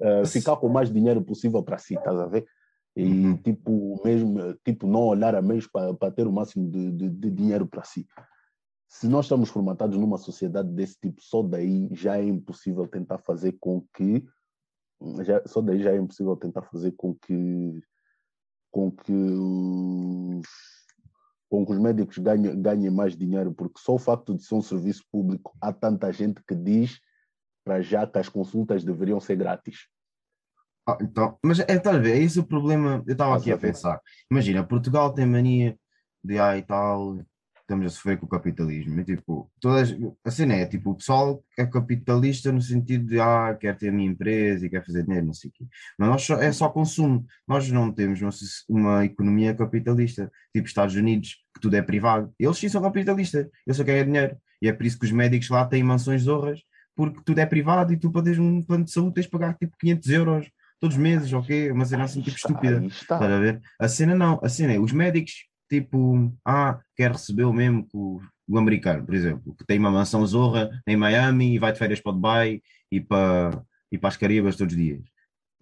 [0.00, 2.46] uh, ficar com o mais dinheiro possível para si, estás a ver?
[2.96, 3.36] E uhum.
[3.36, 7.66] tipo mesmo tipo não olhar a meios para ter o máximo de, de, de dinheiro
[7.66, 8.06] para si
[8.92, 13.52] se nós estamos formatados numa sociedade desse tipo, só daí já é impossível tentar fazer
[13.58, 14.22] com que
[15.22, 17.80] já, só daí já é impossível tentar fazer com que
[18.70, 20.46] com que os,
[21.48, 24.62] com que os médicos ganhem, ganhem mais dinheiro, porque só o facto de ser um
[24.62, 27.00] serviço público há tanta gente que diz
[27.64, 29.88] para já que as consultas deveriam ser grátis.
[30.86, 33.02] Ah, então, mas é, estás a ver, é esse o problema.
[33.06, 34.00] Eu estava aqui a pensar.
[34.30, 35.78] Imagina, Portugal tem mania
[36.22, 37.18] de ai tal,
[37.62, 39.00] estamos a sofrer com o capitalismo.
[39.00, 43.56] E, tipo, todas, a cena é, tipo, o pessoal é capitalista no sentido de, ah,
[43.58, 45.66] quer ter a minha empresa e quer fazer dinheiro, não sei o quê.
[45.98, 47.24] Mas nós só, é só consumo.
[47.46, 48.30] Nós não temos uma,
[48.68, 52.32] uma economia capitalista, tipo Estados Unidos, que tudo é privado.
[52.38, 54.36] Eles sim são capitalistas, eles só querem dinheiro.
[54.60, 56.60] E é por isso que os médicos lá têm mansões zorras,
[56.94, 59.54] porque tudo é privado e tu para teres um plano de saúde tens de pagar
[59.54, 61.70] tipo 500 euros todos os meses, ok?
[61.70, 62.84] Uma cena assim tipo estúpida.
[62.86, 63.16] Está.
[63.16, 63.60] a ver?
[63.78, 67.96] A cena não, a cena é, os médicos tipo, ah, quer receber o mesmo que
[67.96, 71.78] o, o, americano, por exemplo, que tem uma mansão zorra em Miami e vai de
[71.78, 75.02] férias para o Dubai e para, e para as Caraíbas todos os dias.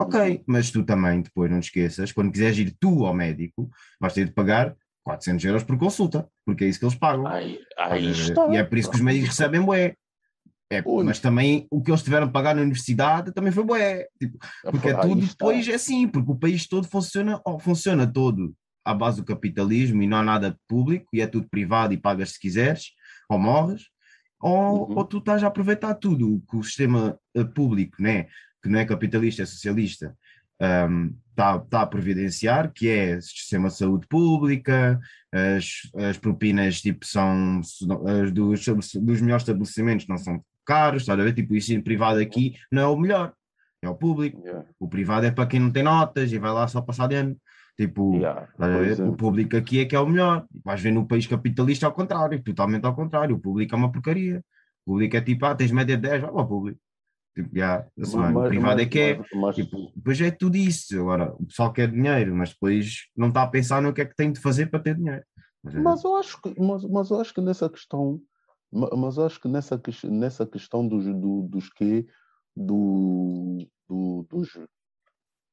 [0.01, 4.15] Ok, mas tu também depois não te esqueças, quando quiseres ir tu ao médico, vais
[4.15, 7.27] ter de pagar 400 euros por consulta, porque é isso que eles pagam.
[7.27, 8.49] Ai, ai, está.
[8.49, 9.95] E é por isso que os médicos recebem bué.
[10.73, 14.07] É, mas também o que eles tiveram a pagar na universidade também foi bué.
[14.19, 14.39] Tipo,
[14.71, 19.19] porque é tudo depois é assim, porque o país todo funciona, funciona todo à base
[19.19, 22.93] do capitalismo e não há nada público e é tudo privado e pagas se quiseres,
[23.29, 23.85] ou morres,
[24.41, 24.99] ou, uhum.
[24.99, 28.27] ou tu estás a aproveitar tudo o que o sistema eh, público, né,
[28.63, 30.17] que não é capitalista, é socialista,
[30.61, 35.01] está um, tá a providenciar, que é o sistema de saúde pública,
[35.33, 41.17] as, as propinas tipo, são as dos, dos melhores estabelecimentos não são caros, está a
[41.17, 41.35] ver?
[41.35, 43.33] Tipo, o ensino privado aqui não é o melhor,
[43.83, 44.41] é o público.
[44.45, 44.67] Yeah.
[44.79, 47.37] O privado é para quem não tem notas e vai lá só passar de ano.
[47.77, 48.49] Tipo, yeah,
[49.09, 50.47] o público aqui é que é o melhor.
[50.65, 53.37] Vais ver no país capitalista ao contrário, totalmente ao contrário.
[53.37, 54.45] O público é uma porcaria.
[54.85, 56.81] O público é tipo, ah, tens média de 10, vai para o público.
[57.35, 59.21] Tipo, yeah, assim, mas, o privado mas, é que é.
[59.35, 61.01] Mas, tipo, depois é tudo isso.
[61.01, 64.17] Agora, o pessoal quer dinheiro, mas depois não está a pensar no que é que
[64.17, 65.25] tem de fazer para ter dinheiro.
[65.63, 68.21] Mas, é mas eu acho que, mas, mas eu acho que nessa questão,
[68.73, 72.07] mas eu acho que nessa, nessa questão dos, do, dos que
[72.57, 74.59] do, do, dos,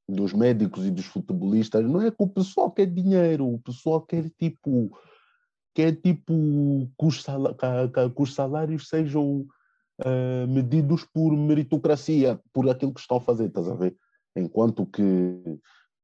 [0.07, 4.29] dos médicos e dos futebolistas, não é que o pessoal quer dinheiro, o pessoal quer
[4.39, 4.97] tipo
[5.75, 9.45] quer tipo que os, sal, que, os salários sejam
[10.01, 13.95] uh, medidos por meritocracia, por aquilo que estão a fazer, estás a ver?
[14.35, 15.59] Enquanto que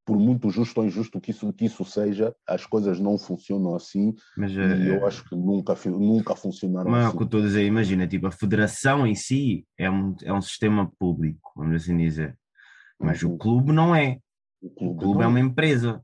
[0.06, 4.14] por muito justo ou injusto que isso, que isso seja, as coisas não funcionam assim
[4.36, 7.06] mas, e é, eu acho que nunca, nunca funcionaram mas, assim.
[7.06, 10.16] Mas o que eu estou a dizer, imagina, tipo, a federação em si é um,
[10.24, 12.38] é um sistema público, vamos assim dizer.
[13.00, 13.34] Mas uhum.
[13.34, 14.20] o clube não é.
[14.62, 16.02] O clube, o clube é uma empresa.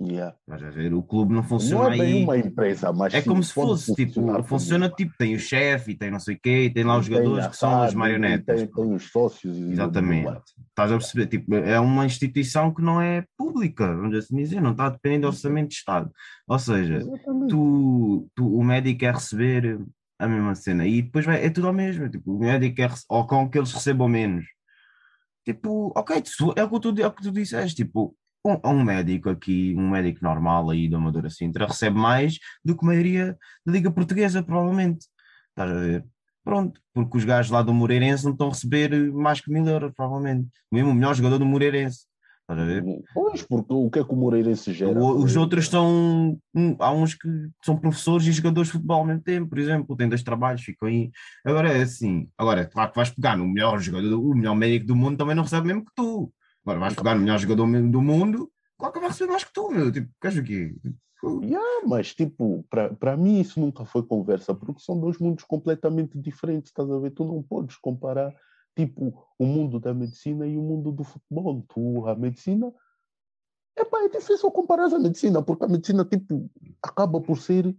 [0.00, 0.36] Yeah.
[0.46, 2.22] Mas a ver, o clube não funciona não é bem aí.
[2.22, 6.20] uma empresa, mas é como se fosse, tipo, funciona tipo, tem o chefe, tem não
[6.20, 8.60] sei o quê, e tem lá os jogadores que são as marionetas.
[8.60, 9.56] Tem, tem, os sócios.
[9.56, 10.40] Exatamente.
[10.68, 11.26] Estás a perceber?
[11.26, 15.28] Tipo, é uma instituição que não é pública, vamos assim dizer, não está dependendo do
[15.28, 16.12] orçamento de Estado.
[16.46, 17.00] Ou seja,
[17.48, 19.80] tu, tu, o médico quer receber
[20.16, 22.08] a mesma cena e depois vai, é tudo ao mesmo.
[22.08, 24.44] Tipo, o médico quer, ou com que eles recebam menos
[25.48, 26.16] Tipo, ok,
[26.56, 29.88] é o que tu, é o que tu disseste, tipo, um, um, médico aqui, um
[29.88, 34.42] médico normal aí da Amadora Sintra, recebe mais do que a maioria da Liga Portuguesa,
[34.42, 35.06] provavelmente.
[35.48, 36.04] Estás a ver?
[36.44, 39.90] Pronto, porque os gajos lá do Moreirense não estão a receber mais que mil euros,
[39.96, 40.50] provavelmente.
[40.70, 42.06] Mesmo o melhor jogador do Moreirense.
[42.48, 42.82] Estás a ver?
[43.12, 44.98] Pois, porque o que é que o Moreirense gera?
[44.98, 46.40] os outros são.
[46.80, 47.28] há uns que
[47.62, 50.88] são professores e jogadores de futebol ao mesmo tempo, por exemplo, têm dois trabalhos, ficam
[50.88, 51.10] aí.
[51.44, 54.96] Agora é assim, agora, claro que vais pegar no melhor jogador, o melhor médico do
[54.96, 56.32] mundo também não recebe mesmo que tu.
[56.64, 59.70] Agora vais pegar no melhor jogador do mundo, claro que vai receber mais que tu,
[59.70, 59.92] meu.
[59.92, 60.74] Tipo, queres o quê?
[61.42, 66.70] Yeah, mas tipo, para mim isso nunca foi conversa, porque são dois mundos completamente diferentes,
[66.70, 67.10] estás a ver?
[67.10, 68.32] Tu não podes comparar
[68.78, 71.64] tipo o mundo da medicina e o mundo do futebol.
[71.68, 72.72] Tu, a medicina,
[73.76, 76.48] epá, é difícil comparar a medicina, porque a medicina tipo,
[76.80, 77.76] acaba por ser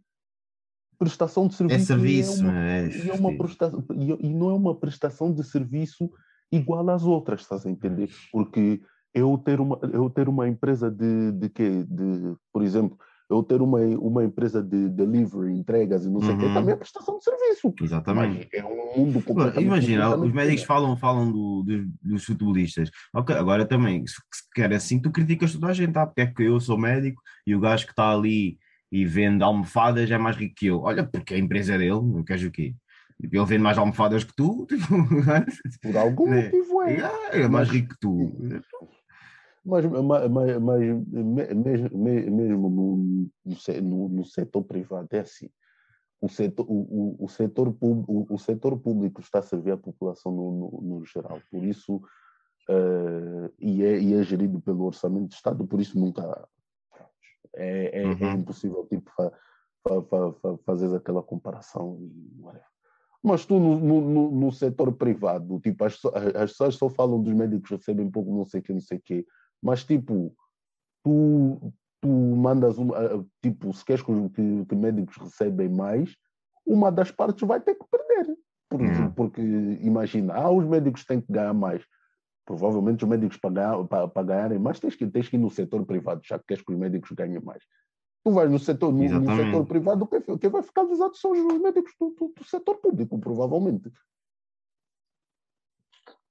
[0.97, 1.81] prestação de serviço.
[1.81, 4.75] É serviço, e, é uma, é, e, é uma prestação, e, e não é uma
[4.75, 6.12] prestação de serviço
[6.51, 8.09] igual às outras, estás a entender?
[8.29, 8.81] Porque
[9.13, 11.85] eu ter uma, eu ter uma empresa de, de quê?
[11.85, 12.97] De, por exemplo,
[13.29, 16.39] eu ter uma, uma empresa de delivery, entregas e não sei o uhum.
[16.39, 17.73] quê, também é prestação de serviço.
[17.81, 18.49] Exatamente.
[18.51, 22.89] Mas é um mundo completamente Imagina, os médicos falam, falam do, do, dos futebolistas.
[23.13, 26.25] Ok, agora também, se, se quer assim, tu criticas toda a gente, ah, porque é
[26.25, 28.57] que eu sou médico e o gajo que está ali
[28.91, 30.81] e vende almofadas é mais rico que eu.
[30.81, 32.73] Olha, porque a empresa é dele, não queres o quê?
[33.21, 34.65] Ele vende mais almofadas que tu.
[34.69, 36.45] Tipo, Por algum é.
[36.45, 36.97] motivo é.
[37.31, 38.33] É, é mais rico que tu.
[39.63, 40.81] Mas, mas, mas,
[41.55, 42.97] mesmo, mesmo no,
[43.81, 45.49] no, no, setor privado é assim.
[46.21, 46.73] O setor, o,
[47.21, 51.05] o, o setor, o, o setor público está a servir a população no, no, no
[51.05, 51.41] geral.
[51.49, 51.95] Por isso,
[52.69, 56.47] uh, e, é, e é gerido pelo orçamento de Estado, por isso nunca.
[57.55, 58.25] É, é, é uhum.
[58.25, 59.31] é impossível tipo, fa,
[59.83, 62.41] fa, fa, fazer aquela comparação e
[63.23, 65.99] Mas tu no, no, no, setor privado, tipo, as,
[66.35, 69.01] as pessoas só falam dos médicos recebem pouco, não sei o que, não sei o
[69.01, 69.25] que.
[69.62, 70.35] Mas, tipo,
[71.03, 72.89] tu, tu mandas, um,
[73.41, 76.15] tipo, se queres que, que, que médicos recebem mais,
[76.65, 78.37] uma das partes vai ter que perder.
[78.69, 79.12] Por, hum.
[79.12, 81.83] Porque imagina, ah, os médicos têm que ganhar mais.
[82.45, 85.49] Provavelmente os médicos para, ganhar, para, para ganharem mais tens que, tens que ir no
[85.49, 87.63] setor privado, já que queres que os médicos ganhem mais.
[88.23, 91.62] Tu vais no setor, no, no setor privado, quem, quem vai ficar avisado são os
[91.62, 93.91] médicos do, do, do setor público, provavelmente.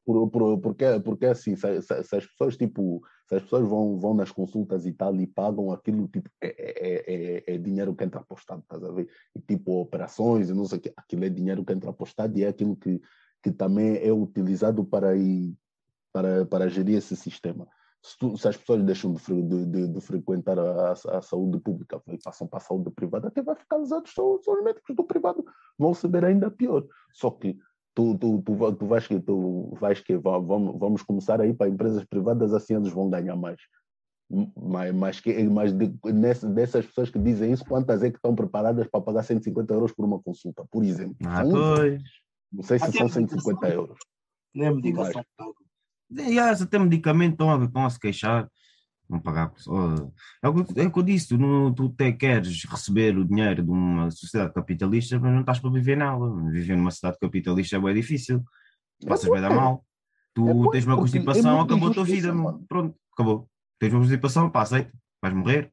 [0.08, 4.00] Por, por, porque, porque assim, se, se, se, as pessoas tipo, se as pessoas vão,
[4.00, 8.04] vão nas consultas e tal e pagam aquilo, tipo, é, é, é, é dinheiro que
[8.04, 9.06] entra apostado, estás a ver?
[9.36, 12.42] E tipo, operações e não sei o que, aquilo é dinheiro que entra apostado e
[12.42, 13.02] é aquilo que,
[13.42, 15.54] que também é utilizado para, ir,
[16.10, 17.68] para, para gerir esse sistema.
[18.02, 22.16] Se, tu, se as pessoas deixam de, de, de frequentar a, a, saúde pública e
[22.16, 25.44] passam para a saúde privada, quem vai ficar usados são, são os médicos do privado,
[25.78, 26.86] vão receber ainda pior.
[27.12, 27.58] Só que
[27.98, 32.04] tu, tu, tu, tu vais que tu vais que vamos, vamos começar aí para empresas
[32.04, 33.60] privadas assim eles vão ganhar mais
[34.56, 38.34] mas, mas, que, mas de, nessa, dessas pessoas que dizem isso, quantas é que estão
[38.34, 41.16] preparadas para pagar 150 euros por uma consulta, por exemplo?
[41.24, 42.02] Ah, pois.
[42.52, 43.98] Não sei se Até são 150 euros.
[44.54, 45.24] Nem a medicação.
[46.10, 46.60] Mas...
[46.60, 48.50] Até medicamento estão, estão a se queixar
[49.08, 49.52] não pagar.
[50.42, 53.24] É o, que, é o que eu disse, tu, não, tu até queres receber o
[53.24, 56.50] dinheiro de uma sociedade capitalista, mas não estás para viver nela.
[56.50, 58.44] Viver numa sociedade capitalista é bem difícil.
[59.06, 59.84] Passas bem da mal.
[60.34, 62.34] Tu é tens uma é constipação, é acabou a tua vida.
[62.34, 62.64] Mano.
[62.68, 63.48] Pronto, acabou.
[63.78, 64.92] Tens uma constipação, pá, aceita,
[65.22, 65.72] vais morrer.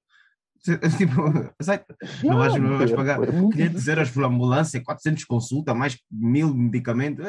[0.97, 1.21] Tipo,
[1.59, 1.95] aceita.
[2.23, 7.23] não, vais, não vais pagar 500 euros por ambulância, 400 consulta, mais mil medicamentos.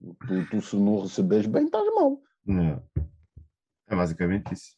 [0.00, 2.20] tu, tu, se não receberes bem, estás mal.
[2.46, 2.82] Não.
[3.88, 4.76] É basicamente isso.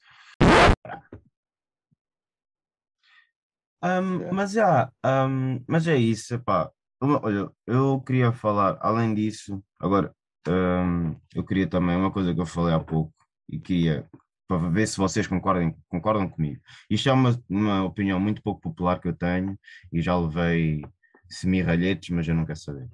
[3.83, 4.33] Um.
[4.33, 6.71] Mas já, um, mas é isso, epá.
[7.03, 10.15] Olha, eu queria falar, além disso, agora,
[10.47, 13.15] um, eu queria também, uma coisa que eu falei há pouco,
[13.49, 14.07] e queria,
[14.47, 16.61] para ver se vocês concordem, concordam comigo.
[16.91, 19.59] Isto é uma, uma opinião muito pouco popular que eu tenho,
[19.91, 20.83] e já levei
[21.27, 22.87] semi-ralhetes, mas eu não quero saber.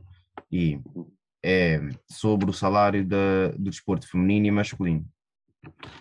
[0.52, 0.80] E
[1.44, 5.04] é sobre o salário da, do desporto feminino e masculino.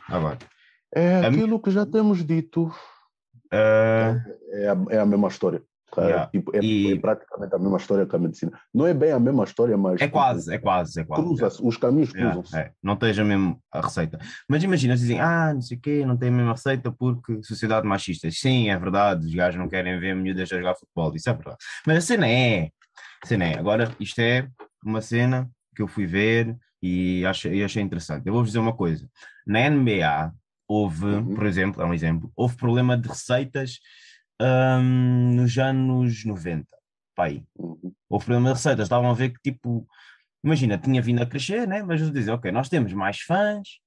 [0.08, 0.38] Agora.
[0.94, 2.68] É aquilo que já temos dito.
[3.54, 4.18] Uh...
[4.52, 5.62] É, a, é a mesma história.
[5.98, 6.28] Yeah.
[6.28, 6.94] Tipo, é, e...
[6.94, 8.52] é, praticamente a mesma história que a medicina.
[8.74, 10.02] Não é bem a mesma história, mas.
[10.02, 11.24] É quase, é quase, é quase.
[11.24, 11.68] Cruza é.
[11.68, 12.58] Os caminhos cruzam-se.
[12.58, 14.20] É, não tens a mesma receita.
[14.50, 17.88] Mas imagina, dizem, ah, não sei o quê, não tem a mesma receita porque sociedade
[17.88, 18.30] machista.
[18.30, 21.58] Sim, é verdade, os gajos não querem ver miúdas a jogar futebol, isso é verdade.
[21.88, 22.70] Mas a cena é,
[23.24, 24.48] a cena é, agora isto é
[24.84, 28.28] uma cena que eu fui ver e achei, achei interessante.
[28.28, 29.08] Eu vou-vos dizer uma coisa:
[29.46, 30.34] na NBA
[30.68, 31.36] houve, uhum.
[31.36, 33.80] por exemplo, é um exemplo, houve problema de receitas
[34.42, 36.66] um, nos anos 90.
[37.16, 37.46] Pai.
[37.58, 37.94] Uhum.
[38.10, 39.88] Houve problema de receitas, estavam a ver que tipo,
[40.44, 41.84] imagina, tinha vindo a crescer, né?
[41.84, 43.80] mas dizem, ok, nós temos mais fãs,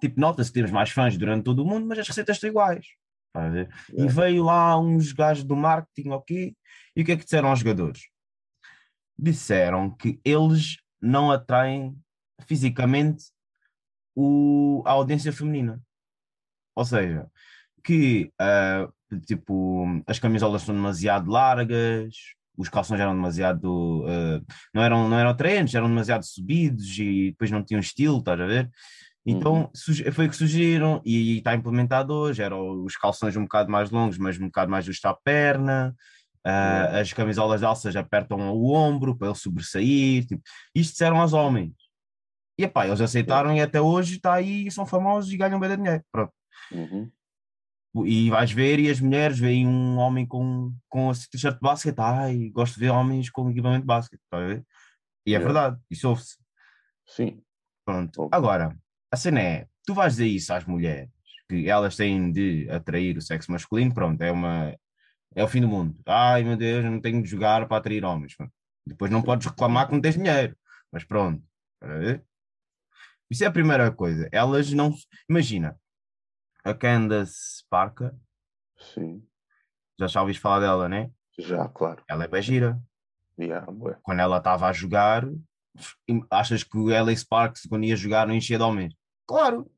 [0.00, 2.86] tipo, nota-se que temos mais fãs durante todo o mundo, mas as receitas estão iguais.
[3.96, 6.56] E veio lá uns gajos do marketing, ok?
[6.96, 8.08] E o que é que disseram aos jogadores?
[9.16, 11.96] Disseram que eles não atraem
[12.46, 13.24] fisicamente
[14.20, 15.80] o, a audiência feminina.
[16.74, 17.26] Ou seja,
[17.82, 22.14] que uh, tipo, as camisolas são demasiado largas,
[22.56, 24.04] os calções eram demasiado.
[24.04, 24.44] Uh,
[24.74, 28.46] não, eram, não eram atraentes, eram demasiado subidos e depois não tinham estilo, estás a
[28.46, 28.70] ver?
[29.24, 30.12] Então uhum.
[30.12, 32.42] foi o que surgiram e está implementado hoje.
[32.42, 35.94] Eram os calções um bocado mais longos, mas um bocado mais justo à perna.
[36.46, 40.26] Uh, as camisolas de alças apertam o ombro para ele sobressair.
[40.26, 40.42] Tipo,
[40.74, 41.72] isto disseram aos homens.
[42.60, 45.76] E epá, eles aceitaram e até hoje está aí, são famosos e ganham bem de
[45.78, 46.04] dinheiro.
[46.12, 46.32] Pronto.
[46.70, 47.10] Uhum.
[48.04, 51.98] E vais ver, e as mulheres veem um homem com, com a t-shirt de basquete,
[51.98, 54.64] ai, gosto de ver homens com equipamento de basquete, está a ver?
[55.24, 56.36] E é verdade, isso ouve-se.
[57.06, 57.40] Sim.
[57.82, 58.28] Pronto.
[58.30, 58.76] Agora,
[59.10, 61.08] a cena é, tu vais dizer isso às mulheres,
[61.48, 64.76] que elas têm de atrair o sexo masculino, pronto, é uma,
[65.34, 65.98] é o fim do mundo.
[66.06, 68.36] Ai meu Deus, eu não tenho de jogar para atrair homens.
[68.86, 70.54] Depois não podes reclamar que não tens dinheiro.
[70.92, 71.42] Mas pronto.
[73.30, 74.28] Isso é a primeira coisa.
[74.32, 74.92] Elas não.
[75.28, 75.78] Imagina,
[76.64, 78.12] a Candace Parker.
[78.76, 79.22] Sim.
[79.98, 81.10] Já já ouviste falar dela, né?
[81.38, 82.02] Já, claro.
[82.08, 82.80] Ela é bem gira.
[83.38, 83.66] Yeah,
[84.02, 85.26] quando ela estava a jogar,
[86.30, 88.94] achas que o LA Sparks, quando ia jogar, não enchia de homens?
[89.26, 89.70] Claro.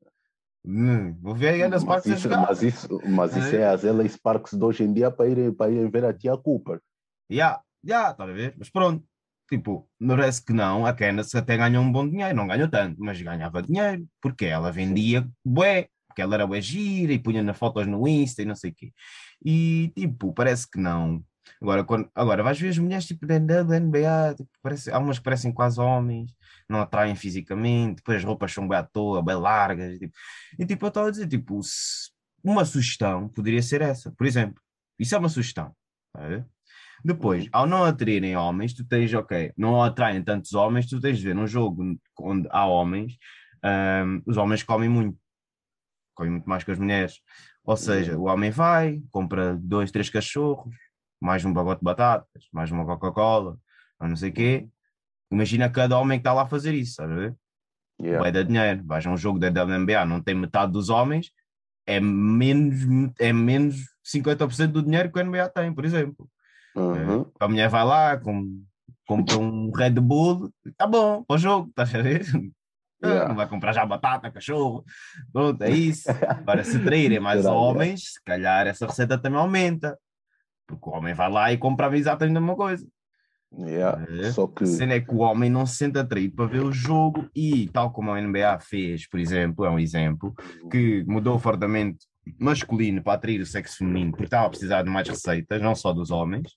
[0.65, 2.47] Hum, vou ver a Sparks mas isso, a jogar.
[2.47, 5.53] Mas isso, mas isso é, é as LA Sparks de hoje em dia para ir,
[5.53, 6.81] para ir ver a tia Cooper.
[7.29, 8.55] Já, yeah, já, yeah, está a ver?
[8.57, 9.05] Mas pronto.
[9.49, 13.21] Tipo, parece que não, a Candace até ganhou um bom dinheiro, não ganhou tanto, mas
[13.21, 17.85] ganhava dinheiro, porque ela vendia bué, porque ela era bué gira e punha nas fotos
[17.87, 18.93] no Insta e não sei o quê.
[19.45, 21.23] E tipo, parece que não.
[21.61, 25.23] Agora, quando, agora vais ver as mulheres tipo da NBA, tipo, parece, há umas que
[25.25, 26.31] parecem quase homens,
[26.69, 29.97] não atraem fisicamente, depois as roupas são bem à toa, bem largas.
[29.99, 30.13] Tipo,
[30.59, 31.59] e tipo, eu estava a dizer, tipo,
[32.43, 34.61] uma sugestão poderia ser essa, por exemplo.
[34.99, 35.75] Isso é uma sugestão.
[36.13, 36.45] tá a ver?
[37.03, 41.25] Depois, ao não atraírem homens, tu tens, ok, não atraem tantos homens, tu tens de
[41.25, 43.17] ver num jogo onde há homens,
[43.61, 45.17] ahm, os homens comem muito,
[46.15, 47.19] comem muito mais que as mulheres.
[47.65, 50.75] Ou seja, o homem vai, compra dois, três cachorros,
[51.19, 53.57] mais um pacote de batatas, mais uma Coca-Cola,
[53.99, 54.69] ou não sei o quê.
[55.31, 57.35] Imagina cada homem que está lá a fazer isso, ver?
[58.01, 58.21] Yeah.
[58.21, 58.83] vai dar dinheiro.
[58.85, 61.31] Vais a um jogo da WNBA, não tem metade dos homens,
[61.85, 66.29] é menos, é menos 50% do dinheiro que o NBA tem, por exemplo.
[66.75, 67.25] Uhum.
[67.39, 68.63] A mulher vai lá, com,
[69.07, 72.25] compra um Red Bull, tá bom, para o jogo, estás a ver?
[73.05, 73.27] Yeah.
[73.27, 74.85] Não vai comprar já batata, cachorro,
[75.33, 76.09] pronto, é isso.
[76.09, 79.99] Agora, se traírem mais Verdade, homens, se calhar essa receita também aumenta.
[80.65, 82.87] Porque o homem vai lá e compra exatamente a mesma coisa.
[83.59, 84.05] Yeah.
[84.09, 84.31] É.
[84.31, 86.71] Só que A cena é que o homem não se sente atraído para ver o
[86.71, 90.33] jogo e, tal como a NBA fez, por exemplo, é um exemplo,
[90.71, 92.05] que mudou fortemente
[92.39, 95.91] masculino para atrair o sexo feminino, porque estava a precisar de mais receitas, não só
[95.93, 96.51] dos homens,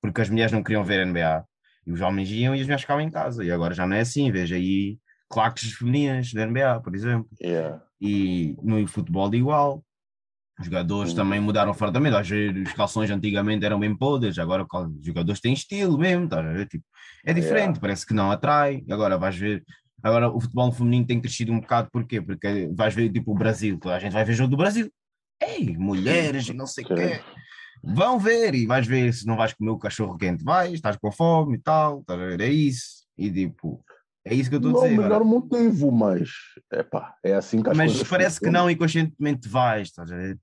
[0.00, 1.44] porque as mulheres não queriam ver a NBA
[1.86, 3.44] e os homens iam e as mulheres ficavam em casa.
[3.44, 4.98] E agora já não é assim, veja aí
[5.28, 7.28] claques femininas da NBA, por exemplo.
[7.42, 7.80] yeah.
[8.00, 9.84] E no futebol igual.
[10.60, 11.16] Os jogadores Hum.
[11.16, 12.14] também mudaram fortemente.
[12.14, 16.44] Às vezes os calções antigamente eram bem podres, agora os jogadores têm estilo mesmo, estás
[16.46, 16.66] a ver?
[16.68, 16.84] Tipo,
[17.24, 17.80] é diferente, Yeah.
[17.80, 18.84] parece que não atrai.
[18.90, 19.64] Agora vais ver.
[20.02, 22.20] Agora o futebol feminino tem crescido um bocado, porquê?
[22.20, 24.90] Porque vais ver tipo o Brasil, toda a gente vai ver jogo do Brasil.
[25.46, 27.20] Ei, mulheres e não sei o quê.
[27.82, 30.44] Vão ver e vais ver se não vais comer o cachorro quente.
[30.44, 32.40] Vais, estás com fome e tal, estás a ver?
[32.40, 33.04] É isso.
[33.18, 33.84] E tipo,
[34.24, 35.02] é isso que eu estou a Não é o dizer.
[35.02, 36.30] melhor motivo, mas
[36.72, 40.38] epá, é assim que as Mas parece que não, inconscientemente vais, estás a ver?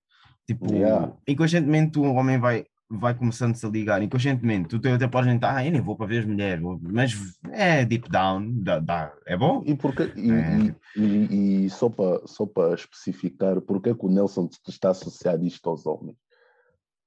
[0.46, 1.14] Tipo, Yeah.
[1.28, 5.72] inconscientemente o homem vai, vai começando-se a ligar, inconscientemente, tu até podes tentar, ah, eu
[5.72, 7.14] nem vou para ver as mulheres, mas
[7.52, 9.62] é deep down, dá, dá- é bom?
[9.66, 10.76] E, porque, e, É.
[10.96, 15.70] e- e- só para só para especificar, porque é que o Nelson está associado isto
[15.70, 16.18] aos homens?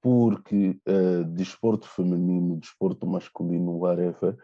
[0.01, 4.37] Porque eh, desporto feminino, desporto masculino, whatever,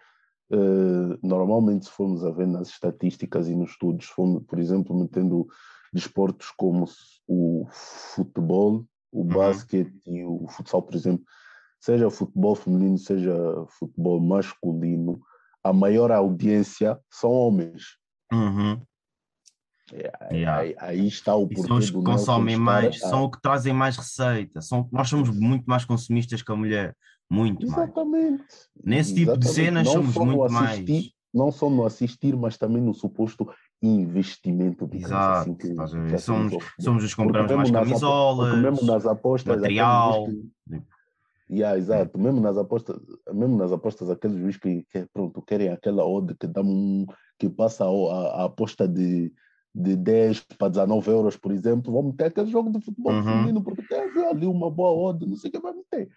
[0.51, 5.47] eh, normalmente se formos a ver nas estatísticas e nos estudos, fomos, por exemplo, metendo
[5.93, 6.85] desportos como
[7.27, 11.25] o futebol, o basquete e o futsal, por exemplo,
[11.81, 13.35] seja futebol feminino, seja
[13.79, 15.21] futebol masculino,
[15.63, 17.97] a maior audiência são homens.
[18.33, 18.81] Uhum.
[19.93, 20.59] É, Yeah.
[20.61, 23.31] aí, aí está o E porquê são os que consomem estar mais, a- são os
[23.31, 26.95] que trazem mais receita, são, nós somos muito mais consumistas que a mulher,
[27.31, 27.85] muito mais.
[27.85, 28.45] Exatamente.
[28.85, 29.55] Nesse tipo de Exatamente.
[29.55, 31.13] cenas Não somos muito assistir, mais.
[31.33, 33.51] Não só no assistir, mas também no suposto
[33.83, 34.87] investimento.
[34.87, 35.75] digamos Exato, assim, que-
[36.09, 40.25] que somos, somos os que compramos mais nas camisolas, mesmo nas apostas, material.
[40.25, 40.49] que-
[41.51, 42.19] Yeah, exato.
[42.19, 43.01] Mesmo nas apostas,
[43.33, 47.07] mesmo nas apostas, aqueles juiz que, que pronto, querem aquela odd que dá um,
[47.39, 49.33] que passa a, a- a aposta de,
[49.75, 53.25] de 10 para 19 euros, por exemplo, vão meter aquele jogo de futebol Uhum.
[53.25, 56.11] feminino, porque tem ali uma boa odd, não sei o que vai meter.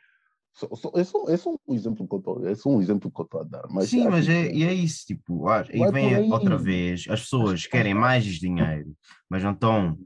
[0.54, 3.10] Só, só, é, só, é só um exemplo que eu estou é só um exemplo
[3.10, 3.68] que eu estou a dar.
[3.70, 6.30] Mas Sim, mas é, que- e é isso, tipo, ah, aí Vai vem aí.
[6.32, 8.96] outra vez, as pessoas querem mais dinheiro,
[9.30, 9.98] mas não estão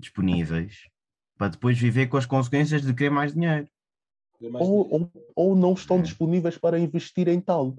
[0.00, 0.88] disponíveis
[1.36, 3.68] para depois viver com as consequências de querer mais dinheiro.
[4.40, 6.02] ou, ou, ou não estão É.
[6.02, 7.76] disponíveis para investir em tal.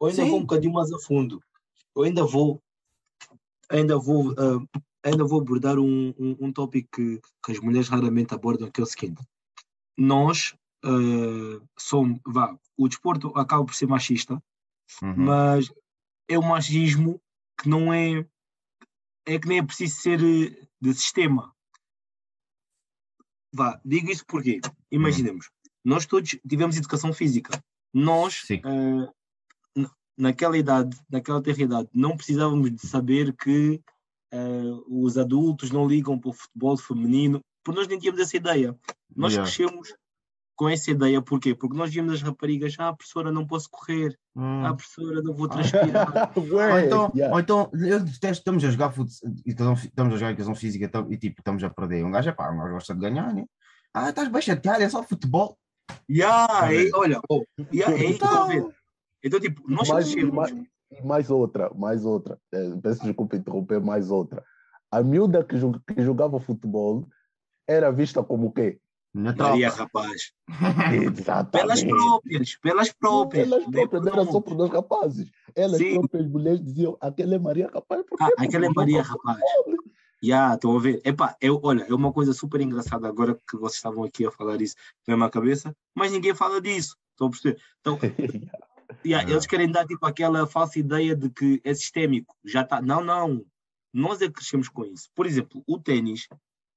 [0.00, 0.28] Eu ainda Sim.
[0.30, 1.40] vou um bocadinho mais a fundo.
[1.94, 2.60] Eu ainda vou,
[3.70, 8.34] ainda vou, ah, ainda vou abordar um, um, um tópico que, que as mulheres raramente
[8.34, 9.22] abordam, que é o seguinte.
[9.96, 14.42] Nós ah, somos, vá, o desporto acaba por ser machista,
[15.02, 15.14] Uhum.
[15.16, 15.70] mas
[16.28, 17.20] é um machismo
[17.60, 18.26] que não é,
[19.26, 21.54] é que nem é preciso ser eh, de sistema.
[23.52, 24.60] Vá, digo isso porque,
[24.90, 25.50] imaginemos,
[25.84, 27.62] nós todos tivemos educação física.
[27.92, 28.44] Nós,
[29.76, 33.82] n- naquela idade, naquela terra idade, não precisávamos de saber que
[34.30, 38.78] eh, os adultos não ligam para o futebol feminino, porque nós nem tínhamos essa ideia.
[39.16, 39.50] Nós Yeah.
[39.50, 39.94] crescemos
[40.58, 41.54] com essa ideia, porquê?
[41.54, 44.66] Porque nós víamos as raparigas, ah, professora, não posso correr, Hum.
[44.66, 46.32] ah, professora, não vou transpirar.
[46.36, 47.32] Ou então, yeah.
[47.32, 51.06] ou então, eu detesto, estamos a jogar futsal, e estamos a jogar educação física então,
[51.10, 52.04] e tipo, estamos a perder.
[52.04, 53.46] Um gajo é pá, um gajo gosta de ganhar, né?
[53.94, 55.56] Ah, estás bem chateado, é só futebol.
[56.10, 56.90] Yeah, é, ver?
[56.94, 58.14] olha, oh, yeah, é a ver.
[58.14, 58.72] Então,
[59.22, 60.34] Então, tipo, nós mais, crescemos.
[60.34, 60.52] mais,
[61.04, 62.36] mais outra, mais outra.
[62.52, 64.44] Eh, peço desculpa interromper, mais outra.
[64.90, 65.56] A miúda que,
[65.94, 67.08] que jogava futebol
[67.66, 68.80] era vista como o quê?
[69.14, 69.82] Na Maria, tropa.
[70.02, 70.32] rapaz.
[70.92, 71.50] Exatamente.
[71.50, 73.46] Pelas próprias, pelas próprias.
[73.50, 75.30] Elas próprias, não era só por dois rapazes.
[75.54, 75.94] Elas Sim.
[76.00, 78.02] próprias mulheres diziam, aquela é Maria Rapaz.
[78.06, 78.18] Por?
[78.22, 79.32] Ah, aquela é Maria, futebol.
[79.34, 79.44] rapaz.
[80.22, 81.00] Já, estão a ver.
[81.04, 84.60] Epá, eu, olha, é uma coisa super engraçada agora que vocês estavam aqui a falar
[84.60, 84.74] isso
[85.06, 86.96] na minha cabeça, mas ninguém fala disso.
[87.12, 87.60] Estão a perceber?
[87.80, 87.98] Então,
[89.04, 89.30] yeah, Ah.
[89.32, 92.34] eles querem dar tipo aquela falsa ideia de que é sistémico.
[92.44, 92.80] Já está.
[92.82, 93.44] Não, não.
[93.92, 95.08] Nós é que crescemos com isso.
[95.14, 96.26] Por exemplo, o ténis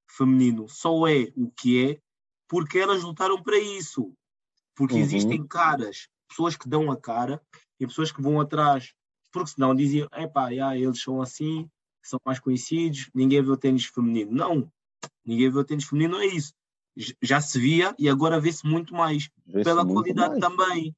[0.10, 2.00] feminino só é o que é
[2.52, 4.12] porque elas lutaram para isso.
[4.76, 5.00] Porque Uhum.
[5.00, 7.42] existem caras, pessoas que dão a cara
[7.80, 8.94] e pessoas que vão atrás.
[9.32, 11.70] Porque senão diziam, epá, já, eles são assim,
[12.04, 14.34] são mais conhecidos, ninguém vê o tênis feminino.
[14.34, 14.70] Não,
[15.26, 16.54] ninguém vê o tênis feminino, não é isso.
[17.22, 19.30] Já se via e agora vê-se muito mais.
[19.48, 20.42] Vê-se Pela muito qualidade mais.
[20.42, 20.94] também.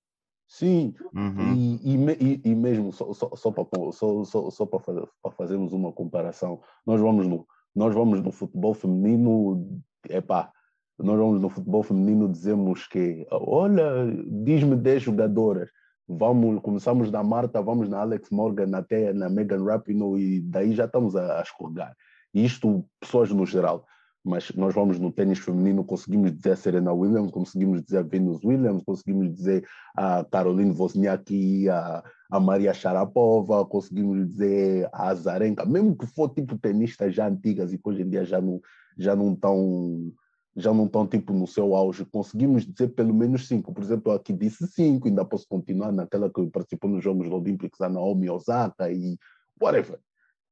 [0.47, 1.53] Sim, Uhum.
[1.53, 5.71] E, e- e mesmo só, só, só para só, só, só para fazer, para fazermos
[5.71, 10.51] uma comparação, nós vamos no, nós vamos no futebol feminino, epá,
[10.99, 15.69] nós vamos no futebol feminino dizemos que, olha, diz-me 10 jogadoras,
[16.07, 20.85] vamos, começamos na Marta, vamos na Alex Morgan até na Megan Rapinoe e daí já
[20.85, 21.95] estamos a, a escorregar.
[22.33, 23.85] Isto, pessoas no geral.
[24.25, 29.33] Mas nós vamos no tênis feminino, conseguimos dizer Serena Williams, conseguimos dizer Venus Williams, conseguimos
[29.33, 29.67] dizer
[29.97, 36.57] a Caroline Wozniacki, a, a Maria Sharapova, conseguimos dizer a Azarenka, mesmo que for tipo
[36.57, 38.61] tenistas já antigas e que hoje em dia já não
[38.97, 40.13] já não estão
[40.55, 43.73] já não estão tipo no seu auge, conseguimos dizer pelo menos cinco.
[43.73, 47.89] Por exemplo, aqui disse cinco, ainda posso continuar naquela que participou nos Jogos Olímpicos, a
[47.89, 49.17] Naomi Osaka e
[49.61, 49.99] whatever.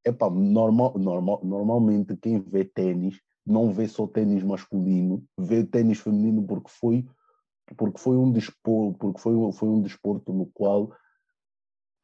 [0.03, 6.43] Epá, normal, normal, normalmente quem vê tênis não vê só tênis masculino, vê tênis feminino
[6.43, 7.05] porque foi
[7.77, 10.91] porque foi um desporto, porque foi, foi um desporto no qual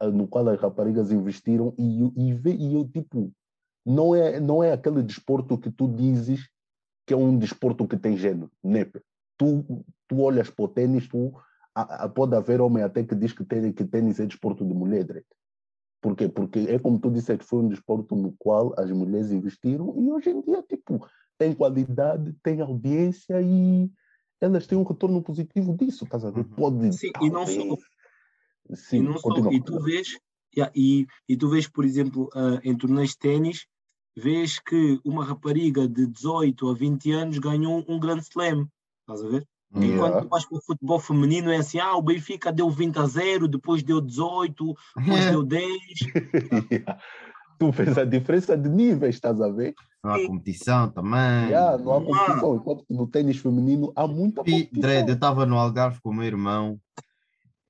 [0.00, 3.32] ah, no qual as raparigas investiram e, e, vê, e eu tipo
[3.84, 6.48] não é não é aquele desporto que tu dizes
[7.08, 9.00] que é um desporto que tem gênero, nepe.
[9.38, 9.64] Tu
[10.06, 11.32] tu olhas para o tênis, tu
[11.74, 14.74] a, a- pode haver homem até que diz que tênis, que tênis é desporto de
[14.74, 15.34] mulher, direito.
[16.02, 16.28] Por quê?
[16.28, 20.30] Porque é como tu disseste, foi um desporto no qual as mulheres investiram e hoje
[20.30, 21.06] em dia, tipo,
[21.38, 23.90] tem qualidade, tem audiência e
[24.40, 26.40] elas têm um retorno positivo disso, estás a ver?
[26.40, 26.48] Uhum.
[26.50, 27.80] Pode, Sim, e não só- talvez-
[28.70, 30.18] e, Sim, não só, e tu vês,
[30.54, 33.66] yeah, e, e tu vês, por exemplo, ah, em torneios de ténis,
[34.18, 38.68] vês que uma rapariga de 18 a 20 anos ganhou um grande slam.
[39.00, 39.46] Estás a ver?
[39.74, 39.94] Yeah.
[39.94, 43.06] Enquanto tu vais para o futebol feminino, é assim: ah, o Benfica deu 20 a
[43.06, 45.68] 0, depois deu 18, depois deu 10.
[47.58, 49.74] tu vês a diferença de níveis, estás a ver?
[50.02, 51.48] Não há competição também.
[51.48, 52.00] Yeah, não há há.
[52.00, 54.80] competição, enquanto que no tênis feminino há muita E, competição.
[54.80, 56.78] Dredd, eu estava no Algarve com o meu irmão.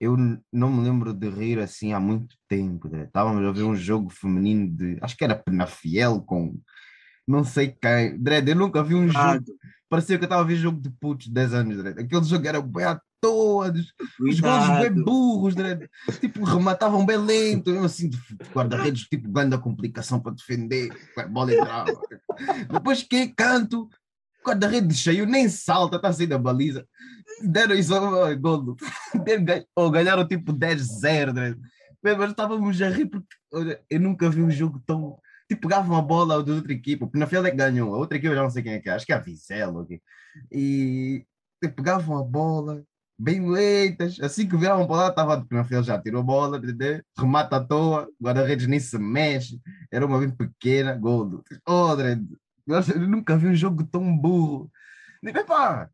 [0.00, 0.16] Eu
[0.52, 2.88] não me lembro de rir assim há muito tempo.
[2.88, 3.06] Dredd.
[3.08, 4.98] Estávamos a ver um jogo feminino de.
[5.00, 6.56] Acho que era Penafiel com.
[7.26, 8.16] Não sei quem.
[8.18, 9.44] Dredd, eu nunca vi um Ah, jogo.
[9.88, 11.98] Parecia que eu estava a ver jogo de putos de 10 anos, Dredd.
[12.00, 13.72] Aquele jogo era bem à toa.
[14.20, 15.88] Os golos bem burros, Dredd.
[16.20, 17.70] Tipo, rematavam bem lento.
[17.70, 18.18] Eu assim, de
[18.54, 20.90] guarda-redes, tipo, grande complicação para defender.
[21.16, 21.92] A bola entrava.
[22.70, 23.88] Depois que canto,
[24.48, 26.86] guarda-redes cheio, nem salta, está a sair da baliza.
[27.42, 28.76] Deram isso ao gol.
[29.76, 31.32] Ou ganharam tipo 10-0.
[31.32, 31.54] né?
[32.02, 33.26] Mas estávamos a rir porque
[33.90, 35.18] eu nunca vi um jogo tão.
[35.48, 37.94] Tipo, pegavam a bola da outra equipa, porque na final é que ganhou.
[37.94, 39.80] A outra equipa já não sei quem é que é, acho que é a Vizela.
[39.80, 40.00] ok?
[40.52, 41.24] E
[41.62, 42.82] tipo, pegavam a bola,
[43.18, 44.18] bem lentas.
[44.20, 46.60] Assim que viravam para lá, estava na final já tirou a bola,
[47.18, 49.58] remata à toa, guarda-redes nem se mexe.
[49.90, 51.24] Era uma bem pequena, gol.
[51.24, 51.96] do- Oh,
[52.68, 54.70] Eu nunca vi um jogo tão burro.
[55.24, 55.90] Epá,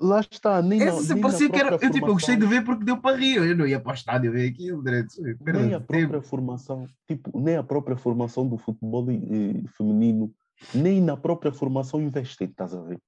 [0.00, 1.72] Lá está, nem na, esse nem na parecia que era.
[1.72, 3.36] Eu, tipo, eu gostei de ver porque deu para rir.
[3.36, 5.14] Eu não ia para o estádio ver aquilo, direito.
[5.44, 6.22] Perda nem a própria tempo.
[6.22, 10.32] formação, tipo, nem a própria formação do futebol eh, feminino,
[10.74, 12.98] nem na própria formação investem, estás a ver?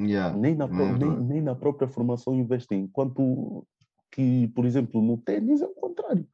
[0.00, 0.36] Yeah.
[0.36, 2.80] Nem na, é nem, nem na própria formação investem.
[2.80, 3.64] Enquanto
[4.10, 6.26] que, por exemplo, no tênis é o contrário.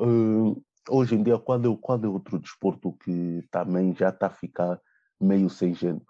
[0.00, 4.30] Eh, hoje em dia, qual é, qual é outro desporto que também já está a
[4.30, 4.80] ficar
[5.20, 6.04] meio sem gênero?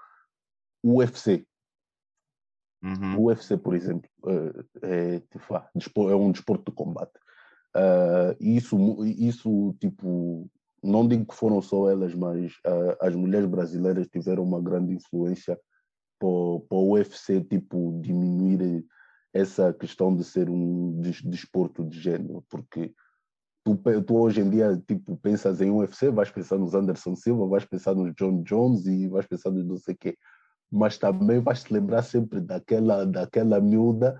[0.83, 1.47] O UFC.
[2.83, 3.18] Uhum.
[3.18, 4.64] O UFC, por exemplo, eh,
[5.16, 5.20] é,
[5.79, 7.12] tipo, é um desporto de combate.
[7.75, 10.51] Ah, isso, isso, tipo,
[10.83, 15.59] não digo que foram só elas, mas ah, as mulheres brasileiras tiveram uma grande influência
[16.18, 18.85] para o UFC, tipo, diminuir
[19.33, 22.95] essa questão de ser um des- desporto de género, porque
[23.65, 27.65] tu, tu hoje em dia, tipo, pensas em UFC, vais pensar nos Anderson Silva, vais
[27.65, 30.17] pensar nos John Jones e vais pensar nos não sei quê
[30.73, 34.19] mas também vais te lembrar sempre daquela, daquela miúda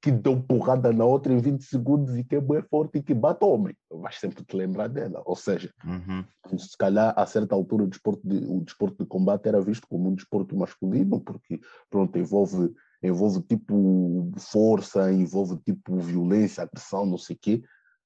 [0.00, 3.12] que deu porrada na outra em 20 segundos e que é bem forte e que
[3.12, 3.74] bate homem.
[3.90, 5.20] Vais sempre te lembrar dela.
[5.26, 6.24] Ou seja, Uhum.
[6.56, 10.08] se calhar a certa altura o desporto de, o desporto de combate era visto como
[10.08, 12.72] um desporto masculino, porque pronto, envolve,
[13.02, 17.62] envolve tipo força, envolve tipo violência, agressão, não sei o quê,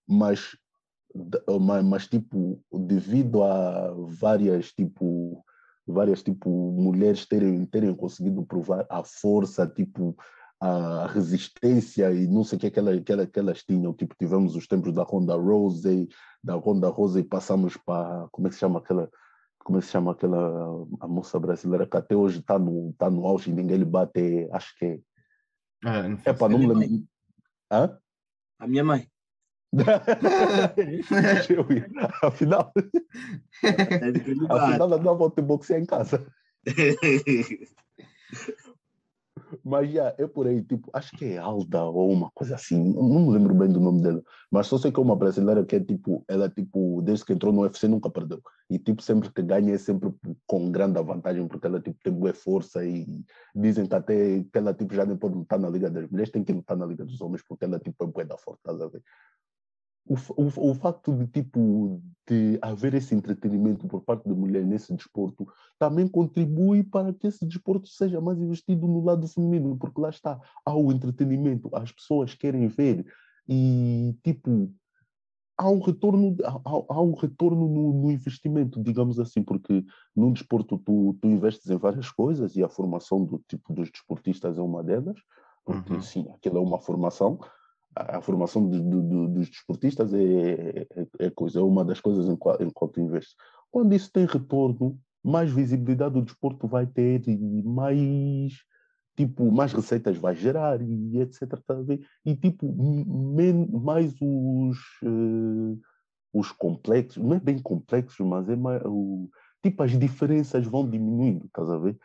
[0.09, 0.57] mas,
[1.84, 5.44] mas, tipo, devido a várias tipo
[5.84, 10.16] várias tipo mulheres terem terem conseguido provar a força tipo
[10.62, 13.92] a resistência e não sei o que, que, ela, que, ela, que elas tinham.
[13.92, 16.09] Tipo, tivemos os tempos da Ronda Rousey,
[16.42, 19.11] da Ronda Rousey passamos para, como é que se chama aquela,
[19.59, 23.11] como é que se chama aquela a moça brasileira que até hoje está no, tá
[23.11, 25.00] no auge e ninguém lhe bate, acho que é.
[25.84, 27.05] Ah, É para não.
[27.68, 27.98] Hã?
[28.61, 29.11] A minha mãe.
[29.72, 31.66] Eu.
[32.22, 32.90] Afinal, bate.
[34.50, 36.26] afinal andava a ter boxe em casa.
[39.64, 43.26] Mas já, é por aí, tipo, acho que é Alda ou uma coisa assim, não
[43.26, 45.80] me lembro bem do nome dela, mas só sei que é uma brasileira que é
[45.80, 48.40] tipo, ela tipo, desde que entrou no UFC nunca perdeu.
[48.70, 50.10] E tipo, sempre que ganha é sempre
[50.46, 53.06] com grande vantagem, porque ela tipo tem boa força e
[53.54, 56.42] dizem que até que ela tipo já nem pode lutar na Liga das Mulheres, tem
[56.42, 58.88] que lutar na Liga dos Homens, porque ela tipo é boa da forte, estás a
[58.88, 59.02] ver?
[60.05, 64.92] O, o, o facto de tipo de haver esse entretenimento por parte da mulher nesse
[64.94, 65.46] desporto
[65.78, 70.40] também contribui para que esse desporto seja mais investido no lado feminino, porque lá está,
[70.64, 73.07] há o entretenimento, as pessoas querem ver
[73.48, 74.72] e tipo
[75.57, 76.61] há um retorno, há-
[76.94, 79.84] há um retorno no, no investimento, digamos assim, porque
[80.16, 84.59] num desporto tu, tu investes em várias coisas e a formação do tipo dos desportistas
[84.59, 85.16] é uma delas,
[85.64, 86.03] porque Uhum.
[86.03, 87.38] sim, aquilo é uma formação,
[87.95, 92.28] a, formação do- do- do- dos desportistas é, é, é coisa, é uma das coisas
[92.28, 93.34] em qual, em qual tu investes.
[93.70, 98.55] Quando isso tem retorno, mais visibilidade o desporto vai ter e mais
[99.16, 101.76] tipo mais receitas vai gerar e etc tá
[102.24, 105.76] e tipo men- mais os eh,
[106.32, 109.28] os complexos não é bem complexos mas é mais o,
[109.62, 111.99] tipo as diferenças vão diminuindo estás a ver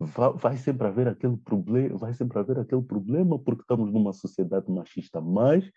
[0.00, 5.20] vai, sempre haver aquele problema vai sempre haver aquele problema porque estamos numa sociedade machista
[5.20, 5.70] mas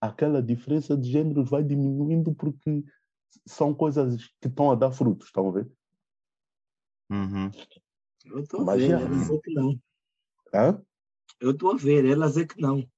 [0.00, 2.84] aquela diferença de gêneros vai diminuindo porque
[3.46, 5.70] são coisas que estão a dar frutos estão a ver
[7.10, 7.50] Uhum.
[8.24, 9.78] Eu estou a ver, já- ela dizer que não.
[10.54, 10.82] Hã?
[11.40, 12.88] Eu estou a ver, ela dizer que não.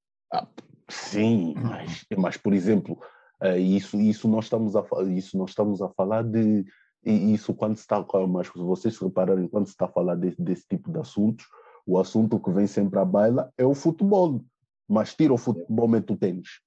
[0.89, 3.01] Sim, mas, mas por exemplo,
[3.41, 6.64] eh, isso, isso, nós estamos a, isso nós estamos a falar de.
[7.05, 8.05] E Isso quando se está.
[8.28, 11.46] Mas se vocês se repararem, quando se está a falar desse, desse tipo de assuntos,
[11.86, 14.44] o assunto que vem sempre à baila é o futebol.
[14.88, 16.61] Mas tira o futebol, mete o tênis.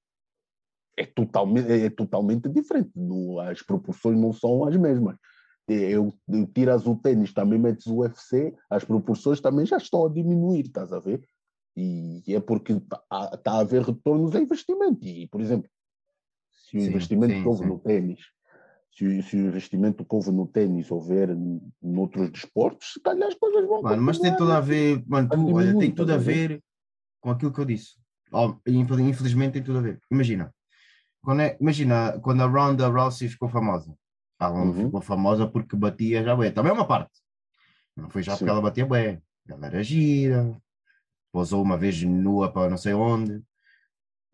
[0.96, 2.92] É totalmente, é totalmente diferente.
[2.96, 5.16] Não- as proporções não são as mesmas.
[5.68, 10.10] Eu, eu tiras o tênis, também metes o UFC, as proporções também já estão a
[10.10, 11.28] diminuir, estás a ver?
[11.76, 13.04] E é porque está
[13.52, 15.06] a haver retornos a investimento.
[15.06, 15.70] E, por exemplo,
[16.52, 17.68] se o Sim, investimento sim, que houve sim.
[17.68, 18.22] no ténis,
[18.92, 21.30] se, o- se o investimento que houve no ténis houver
[21.82, 25.54] noutros desportos, se calhar as coisas vão Mano, mas tem tudo a ver, mano, tu,
[25.54, 26.62] olha, tem tudo a ver?
[27.20, 27.96] com aquilo que eu disse.
[28.66, 30.00] Infelizmente tem tudo a ver.
[30.12, 30.54] Imagina,
[31.22, 33.94] quando é- imagina quando a Ronda Rousey ficou famosa.
[34.40, 34.86] Ela não Uhum.
[34.86, 36.52] ficou famosa porque batia já bué.
[36.52, 37.12] Também é uma parte.
[37.96, 38.40] Não foi já Sim.
[38.40, 39.20] porque ela batia bué.
[39.50, 40.56] Ela era gira,
[41.32, 43.42] posou uma vez nua para não sei onde.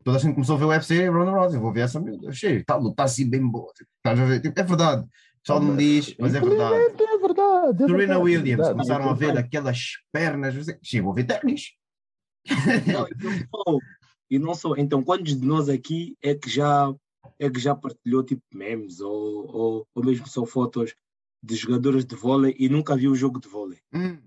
[0.04, 2.30] Toda a gente começou a ver o UFC, Ronda Rousey, vou ver essa miúda.
[2.30, 3.72] Achei, está a lutar assim bem boa.
[3.74, 4.42] Tipo, estás a ver?
[4.42, 5.08] Tipo, é verdade.
[5.42, 6.76] Pessoal não diz, mas é verdade.
[7.04, 7.84] É verdade.
[7.84, 8.72] é Serena é Williams, verdade.
[8.72, 9.80] começaram a ver aquelas
[10.12, 11.74] pernas, você- sim, vou ver ténis.
[12.46, 13.08] E não
[13.66, 13.80] sou.
[14.32, 14.78] E não sou.
[14.78, 16.94] Então, quantos de nós aqui é que já,
[17.40, 19.12] é que já partilhou tipo memes ou,
[19.56, 20.94] ou, ou mesmo só fotos
[21.42, 23.80] de jogadores de vôlei e nunca viu o jogo de vôlei?
[23.94, 24.18] Hum.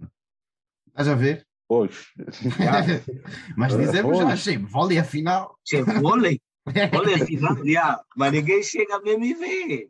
[0.88, 1.46] Estás a ver?
[1.68, 2.06] Pois.
[3.56, 5.56] Mas dizemos já, achei, vôlei afinal.
[5.64, 6.40] Che, vôlei?
[6.92, 8.00] Vôlei é final, já.
[8.16, 9.88] Mas ninguém chega mesmo e vê.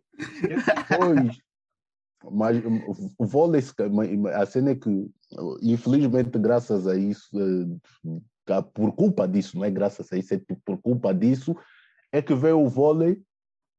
[0.89, 1.39] Pois.
[2.31, 2.83] Mas hum,
[3.19, 3.63] o vôlei,
[4.35, 5.11] a cena é que,
[5.63, 10.61] infelizmente, graças a isso, eh, por culpa disso, não é graças a isso, é tipo,
[10.65, 11.57] por culpa disso,
[12.13, 13.21] é que veio o vôlei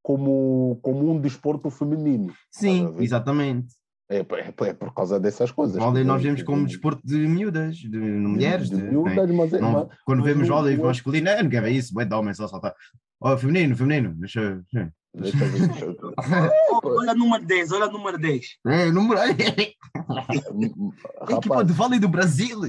[0.01, 2.33] como, como um desporto feminino.
[2.49, 3.75] Sim, exatamente.
[4.09, 5.75] É, é, é por causa dessas coisas.
[5.77, 8.69] Vôlei nós vem- vemos como desporto de miúdas, de, de mulheres.
[8.69, 11.61] de de- miúdas, mas é- não- mas- quando mas vemos o- vôlei masculino, é, ninguém
[11.61, 12.73] vê isso, é de homens só saltar.
[13.19, 14.61] Oh, feminino, feminino, deixa eu.
[14.71, 16.13] deixa Deixa eu ver, deixa eu ver.
[16.83, 18.45] Olha o número 10, olha o número 10.
[18.63, 19.19] eu- É, número.
[19.31, 22.59] Equipa Rapaz, de vôlei do Brasil.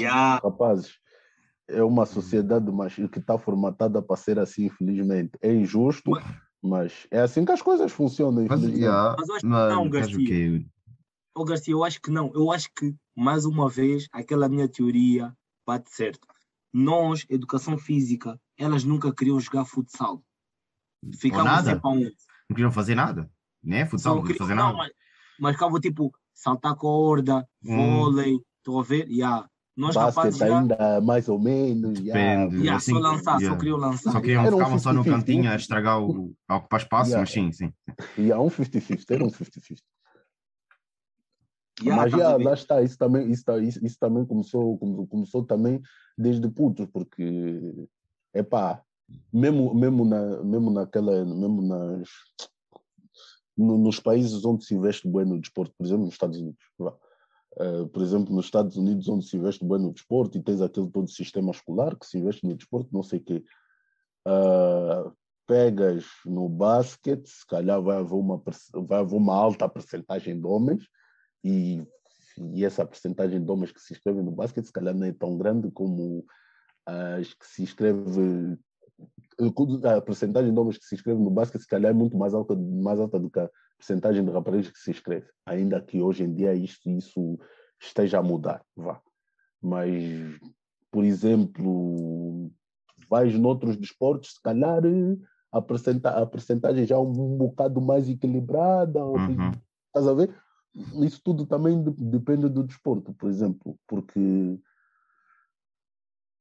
[0.00, 0.36] Já.
[0.42, 0.92] rapazes,
[1.68, 2.66] é uma sociedade
[3.12, 5.32] que está formatada para ser assim, infelizmente.
[5.42, 6.24] É injusto, Mas-
[6.62, 9.90] mas é assim que as coisas funcionam, Mas, yeah, Mas eu acho que mano, não,
[9.90, 10.26] Garcia.
[10.26, 10.66] quê?
[11.34, 12.30] Ô Garcia, eu acho que não.
[12.34, 15.34] Eu acho que, mais uma vez, aquela minha teoria
[15.66, 16.26] bate certo.
[16.72, 20.22] Nós, educação física, elas nunca queriam jogar futsal.
[21.18, 22.00] Ficavam sempre a um.
[22.00, 23.30] Não queriam fazer nada.
[23.62, 23.86] Né?
[23.86, 24.76] Futsal, não queriam fazer não, nada.
[24.78, 24.92] mas,
[25.38, 27.76] mas ficava tipo saltar corda, Hum.
[27.76, 29.08] vôlei, estão a ver?
[29.08, 29.49] Yeah.
[29.80, 31.98] Nós rapazes Basket já, ainda mais ou menos.
[31.98, 32.04] já.
[32.12, 32.56] Depende.
[32.56, 33.48] yeah, assim, só lançar, yeah.
[33.48, 34.12] só queriam lançar.
[34.12, 35.10] Só queriam, Era um ficavam só no 50-50.
[35.10, 36.34] cantinho a estragar o.
[36.48, 37.20] a ocupar espaço, Yeah.
[37.22, 37.72] mas sim, sim.
[38.18, 39.78] E há um 50-50, era um 50-50.
[41.82, 42.44] Yeah, Mas já, ver?
[42.44, 45.80] lá está, isso também, isso, tá- isso, isso também começou, come- começou também
[46.18, 47.88] desde putos, porque,
[48.34, 48.82] epá,
[49.32, 52.06] mesmo, mesmo, na, mesmo naquela, mesmo nas,
[53.56, 56.62] no, nos países onde se investe bem no desporto, por exemplo, nos Estados Unidos.
[57.56, 60.88] Uh, por exemplo, nos Estados Unidos, onde se investe bem no desporto e tens aquele
[60.88, 63.44] todo sistema escolar que se investe no desporto, não sei o quê.
[64.26, 65.12] Uh,
[65.50, 68.40] pegas no basquete, se calhar vai haver uma,
[68.86, 70.84] vai haver uma alta percentagem de homens
[71.42, 71.84] e,
[72.54, 75.36] e essa percentagem de homens que se inscrevem no basquete se calhar não é tão
[75.36, 76.24] grande como
[76.86, 78.56] as que se inscrevem
[79.92, 82.54] a percentagem de homens que se inscrevem no basquete se calhar é muito mais alta,
[82.54, 83.50] mais alta do que a
[83.80, 85.28] percentagem de rapazes que se inscrevem.
[85.46, 87.38] Ainda que hoje em dia isto, isso
[87.80, 89.00] esteja a mudar, vá.
[89.60, 89.90] Mas,
[90.90, 92.50] por exemplo,
[93.08, 94.82] vais noutros desportos, se calhar
[95.50, 99.50] a, percenta a percentagem já é um, bocado mais equilibrada, uhum.
[99.86, 100.34] estás a ver?
[101.02, 104.58] Isso tudo também de, depende do desporto, por exemplo, porque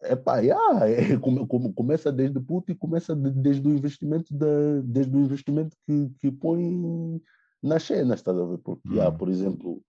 [0.02, 4.34] é pá, yeah, é, como, como, começa desde puto e começa de, desde o investimento
[4.34, 7.22] da, desde o investimento que, que põe
[7.62, 8.58] nas cenas, estás a ver?
[8.60, 8.95] Porque, uhum.
[8.95, 9.82] yeah, por exemplo,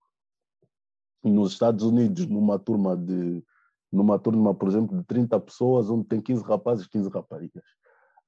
[1.23, 3.43] nos Estados Unidos, numa turma de
[3.91, 7.63] numa turma, por exemplo, de 30 pessoas, onde tem 15 rapazes e 15 raparigas.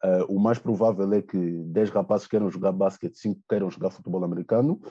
[0.04, 4.26] Uh, o mais provável é que 10 rapazes queiram jogar basquete, 5 queiram jogar futebol
[4.26, 4.82] americano.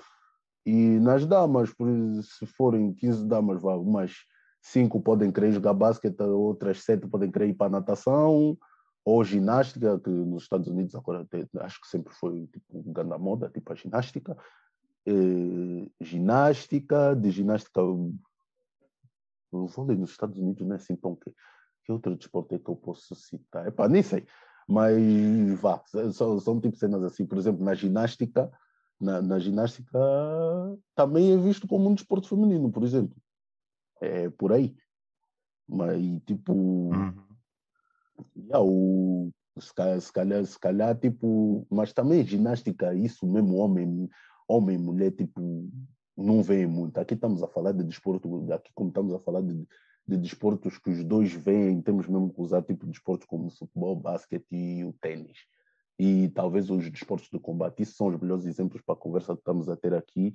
[0.64, 1.86] E nas damas, por,
[2.22, 4.14] se forem 15 damas, vá, mais
[4.62, 8.56] cinco podem querer jogar basquete, outras sete podem querer ir para natação
[9.04, 11.26] ou ginástica, que nos Estados Unidos agora
[11.60, 14.36] acho que sempre foi tipo grande moda, tipo a ginástica.
[15.04, 21.34] Eh, ginástica, de ginástica, o vôlei nos Estados Unidos não é assim tão que,
[21.84, 23.66] que outro desporto é que eu posso citar?
[23.66, 24.24] Epá, nem sei,
[24.68, 24.96] mas
[25.60, 25.82] vá,
[26.12, 28.52] são, são tipo cenas assim, por exemplo, na ginástica,
[29.00, 29.98] na, na ginástica
[30.94, 33.16] também é visto como um desporto feminino, por exemplo
[34.02, 34.74] é por aí.
[35.68, 37.14] Mas, tipo, uhum.
[38.36, 44.10] yeah, o, se, calhar, se, calhar, se calhar, tipo, mas também ginástica, isso mesmo, homem,
[44.48, 45.70] homem mulher, tipo,
[46.16, 46.98] não vem muito.
[46.98, 49.66] Aqui estamos a falar de desporto, aqui como estamos a falar de,
[50.06, 53.50] de desportos que os dois vêm, temos mesmo que usar tipo de desportos como o
[53.50, 55.38] futebol, basquete e o tênis.
[55.98, 59.40] E talvez os desportos de combate, isso são os melhores exemplos para a conversa que
[59.40, 60.32] estamos a ter aqui.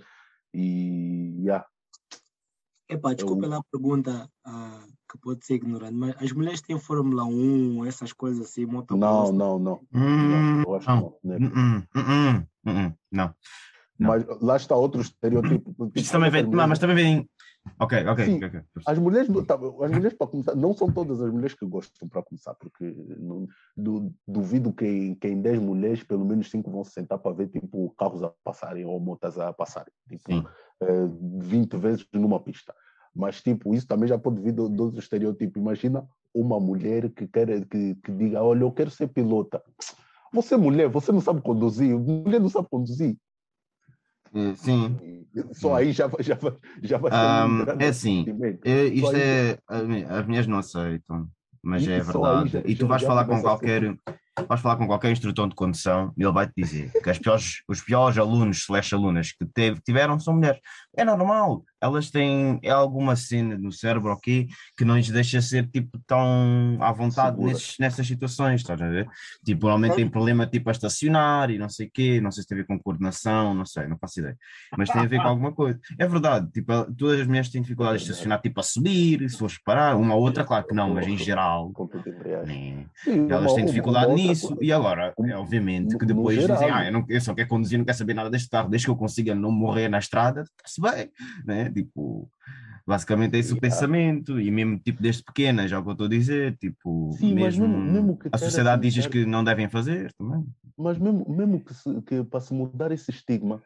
[0.53, 1.65] E, yeah,
[2.89, 3.49] Epá, desculpa eu...
[3.49, 8.13] lá a pergunta uh, que pode ser ignorante, mas as mulheres têm Fórmula 1, essas
[8.13, 9.81] coisas assim, Não, não, não.
[9.93, 11.17] Hum, não, não.
[11.23, 11.37] Né?
[11.37, 13.33] Hum, hum, hum, não.
[13.99, 15.73] Mas lá está outro estereótipo.
[15.87, 17.29] Tipo, Isso também vem, não, mas também vem.
[17.79, 18.25] Ok, ok.
[18.25, 18.61] Sim, okay, okay.
[18.85, 22.23] As mulheres, tá, as mulheres para começar, não são todas as mulheres que gostam para
[22.23, 22.85] começar, porque
[23.19, 27.33] não, du, duvido que, que em 10 mulheres, pelo menos 5 vão se sentar para
[27.33, 29.91] ver tipo carros a passarem ou motas a passarem.
[30.07, 30.45] Tipo, Sim.
[30.81, 32.73] 20 eh, vezes numa pista.
[33.15, 35.57] Mas, tipo, isso também já pode vir do, do outro estereótipo.
[35.57, 39.61] Imagina uma mulher que, quer, que, que diga: Olha, eu quero ser pilota.
[40.31, 41.97] Você, é mulher, você não sabe conduzir.
[41.97, 43.17] Mulher não sabe conduzir.
[44.57, 45.25] Sim.
[45.53, 46.37] Só aí já, já,
[46.83, 47.77] já vai ser.
[47.77, 48.25] Um, é assim,
[48.93, 49.57] isto é.
[49.67, 51.27] As mulheres não aceitam,
[51.63, 52.61] mas é verdade.
[52.65, 53.97] E tu vais falar com qualquer
[54.45, 57.61] vais falar com qualquer instrutor de condução e ele vai te dizer que as piores,
[57.67, 60.59] os piores alunos, slash alunas que teve, tiveram são mulheres.
[60.95, 65.67] É normal, elas têm é alguma cena no cérebro aqui que não lhes deixa ser
[65.67, 69.07] tipo tão à vontade nesses, nessas situações, estás a ver?
[69.45, 72.49] Tipo, normalmente tem problema tipo a estacionar e não sei o quê, não sei se
[72.49, 74.37] tem a ver com coordenação, não sei, não faço ideia,
[74.77, 75.79] mas tem a ver com alguma coisa.
[75.97, 79.57] É verdade, tipo, todas as mulheres têm dificuldade de estacionar tipo a subir, se fores
[79.63, 81.71] parar, uma ou outra, claro que não, mas em geral,
[82.45, 82.85] né,
[83.29, 84.26] elas têm dificuldade nisso
[84.61, 87.85] e agora, é obviamente que depois dizem, ah, eu, não, eu só quero conduzir, não
[87.85, 91.11] quero saber nada deste carro, desde que eu consiga não morrer na estrada, está-se bem,
[91.45, 91.69] né?
[91.71, 92.29] Tipo,
[92.85, 95.93] basicamente é esse o pensamento, e mesmo tipo desde pequena, já é o que eu
[95.93, 100.13] estou a dizer, tipo, Sim, mesmo, mesmo, mesmo a sociedade diz que não devem fazer
[100.13, 100.45] também.
[100.77, 103.61] Mas mesmo, mesmo que, se, que para se mudar esse estigma,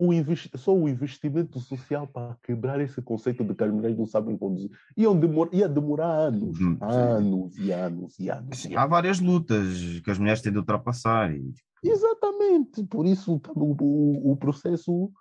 [0.00, 4.06] o investi só o investimento social para quebrar esse conceito de que as mulheres não
[4.06, 8.58] sabem conduzir ia, demor ia demorar anos, hum, anos e anos e anos.
[8.58, 11.30] Sim, há várias lutas que as mulheres têm de ultrapassar.
[11.34, 11.52] E...
[11.84, 15.12] Exatamente, por isso o, o, o processo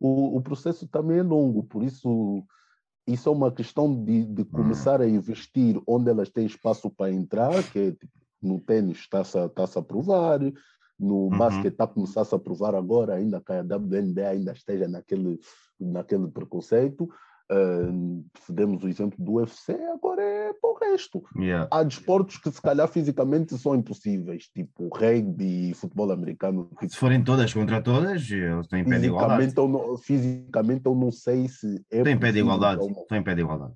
[0.00, 2.44] o, o processo também é longo, por isso
[3.06, 7.62] isso é uma questão de, de começar a investir onde elas têm espaço para entrar,
[7.70, 8.12] que é, tipo,
[8.42, 10.40] no tênis está-se tá a provar,
[10.98, 11.38] no uhum.
[11.38, 15.38] basquete está a começar -se a provar agora, ainda que a WNBA ainda esteja naquele,
[15.80, 17.08] naquele preconceito.
[17.52, 21.22] Uh, demos o exemplo do UFC, agora é para o resto.
[21.36, 21.68] Yeah.
[21.70, 26.70] Há desportos que se calhar fisicamente são impossíveis, tipo rugby e futebol americano.
[26.80, 29.52] Tipo, se forem todas contra todas, estou em pé de igualdade.
[29.54, 33.22] Eu não, fisicamente eu não sei se é Estou em pé de igualdade, estou em
[33.22, 33.74] pé de igualdade.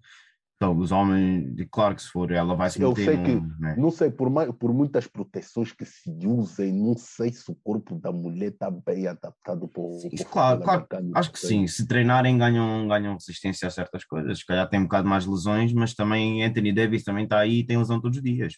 [0.60, 3.60] Então, os homens, claro que se for, ela vai se Eu meter sei num, que,
[3.60, 3.76] né?
[3.78, 7.94] não sei, por, mais, por muitas proteções que se usem, não sei se o corpo
[7.96, 10.78] da mulher está bem adaptado para o Sim, para claro, claro.
[10.80, 11.12] americano.
[11.14, 14.40] Acho que sim, se treinarem ganham, ganham resistência a certas coisas.
[14.40, 17.64] Se calhar tem um bocado mais lesões, mas também Anthony Davis também está aí e
[17.64, 18.54] tem lesão todos os dias.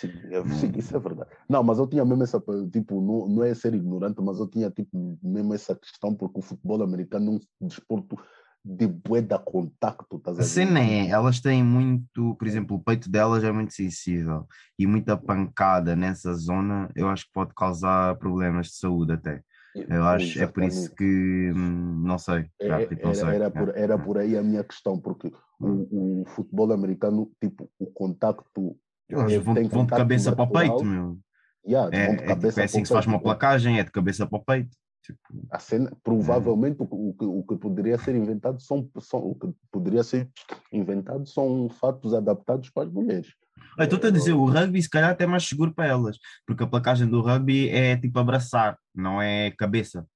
[0.00, 1.30] Sim, eu- sim, isso é verdade.
[1.48, 4.72] Não, mas eu tinha mesmo essa, tipo, não, não é ser ignorante, mas eu tinha,
[4.72, 8.16] tipo, mesmo essa questão, porque o futebol americano é um desporto
[8.76, 13.10] de bué da contacto, estás a cena é, elas têm muito, por exemplo, o peito
[13.10, 14.46] delas é muito sensível
[14.78, 19.42] e muita pancada nessa zona, eu acho que pode causar problemas de saúde até.
[19.74, 23.34] Eu acho, é por isso que, hum, não sei, já, É, tipo, não era, sei.
[23.34, 27.70] era, é, por, era por aí a minha questão, porque o, o futebol americano, tipo,
[27.78, 28.76] o contacto.
[29.08, 31.18] É, vão, vão de cabeça para o natural, peito, meu.
[31.66, 33.24] yeah, É, é, tipo, é assim que se faz uma peito.
[33.24, 34.76] placagem, é de cabeça para o peito.
[35.08, 39.20] Tipo, A cena, provavelmente o, que- o, que, o que poderia ser inventado são, são
[39.20, 40.28] o que poderia ser
[40.70, 43.28] inventado são fatos adaptados para as mulheres.
[43.78, 46.62] Olha, Estou-te a dizer, o rugby se calhar até é mais seguro para elas, porque
[46.62, 50.06] a placagem do rugby é tipo abraçar, não é cabeça.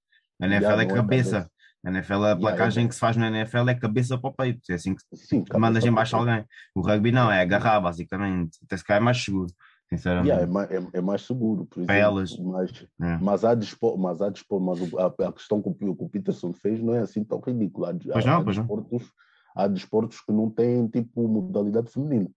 [0.40, 0.94] A NFL Já, é é cabeça.
[0.94, 1.50] cabeça.
[1.84, 4.60] A NFL, a placagem é- que se faz na NFL é cabeça para o peito.
[4.70, 6.44] É assim que Sim, mandas embaixo alguém.
[6.76, 8.58] O rugby não, é agarrar, basicamente.
[8.64, 9.52] Até se calhar é mais seguro,
[9.96, 10.28] sinceramente.
[10.30, 11.94] Yeah, é, mais, é, é mais seguro, por exemplo.
[12.00, 12.36] elas.
[12.38, 13.18] Mas, É.
[13.20, 16.52] mas há dispor, mas há dispor, mas a, a questão que o, que o Peterson
[16.52, 17.90] fez não é assim tão ridícula.
[17.90, 18.64] Há, Pois há- não, há pois não.
[18.64, 19.12] desportos,
[19.54, 22.30] há desportos que não têm tipo modalidade feminina.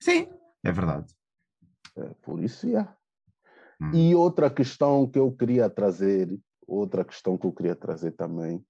[0.00, 0.26] Sim,
[0.62, 1.12] é verdade.
[1.96, 2.96] É, por isso, yeah.
[3.80, 3.90] Hum.
[3.94, 8.64] E outra questão que eu queria trazer, outra questão que eu queria trazer também,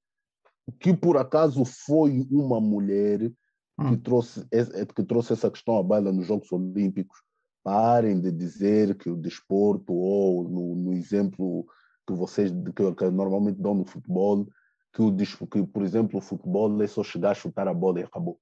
[0.81, 3.35] que por acaso foi uma mulher que
[3.79, 3.97] Hum.
[3.97, 7.19] trouxe, es- que trouxe essa questão à baila nos Jogos Olímpicos.
[7.65, 11.67] Parem de dizer que o desporto, ou no, no exemplo
[12.07, 14.47] que vocês que, que normalmente dão no futebol,
[14.93, 18.05] que, o, que, por exemplo, o futebol é só chegar a chutar a bola e
[18.05, 18.39] acabou.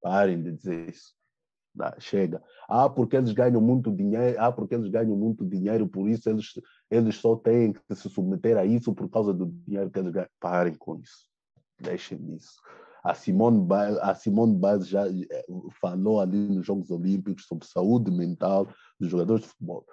[0.00, 1.14] Parem de dizer isso.
[1.98, 2.42] Chega.
[2.68, 6.46] Ah, porque eles ganham muito dinheiro, ah, porque eles ganham muito dinheiro, por isso eles,
[6.90, 10.28] eles só têm que se submeter a isso por causa do dinheiro que eles ganham.
[10.40, 11.28] Parem com isso.
[11.78, 12.60] Deixem isso.
[13.02, 15.46] A Simone Biles, a Simone Biles já eh,
[15.80, 19.84] falou ali nos Jogos Olímpicos sobre saúde mental dos jogadores de futebol.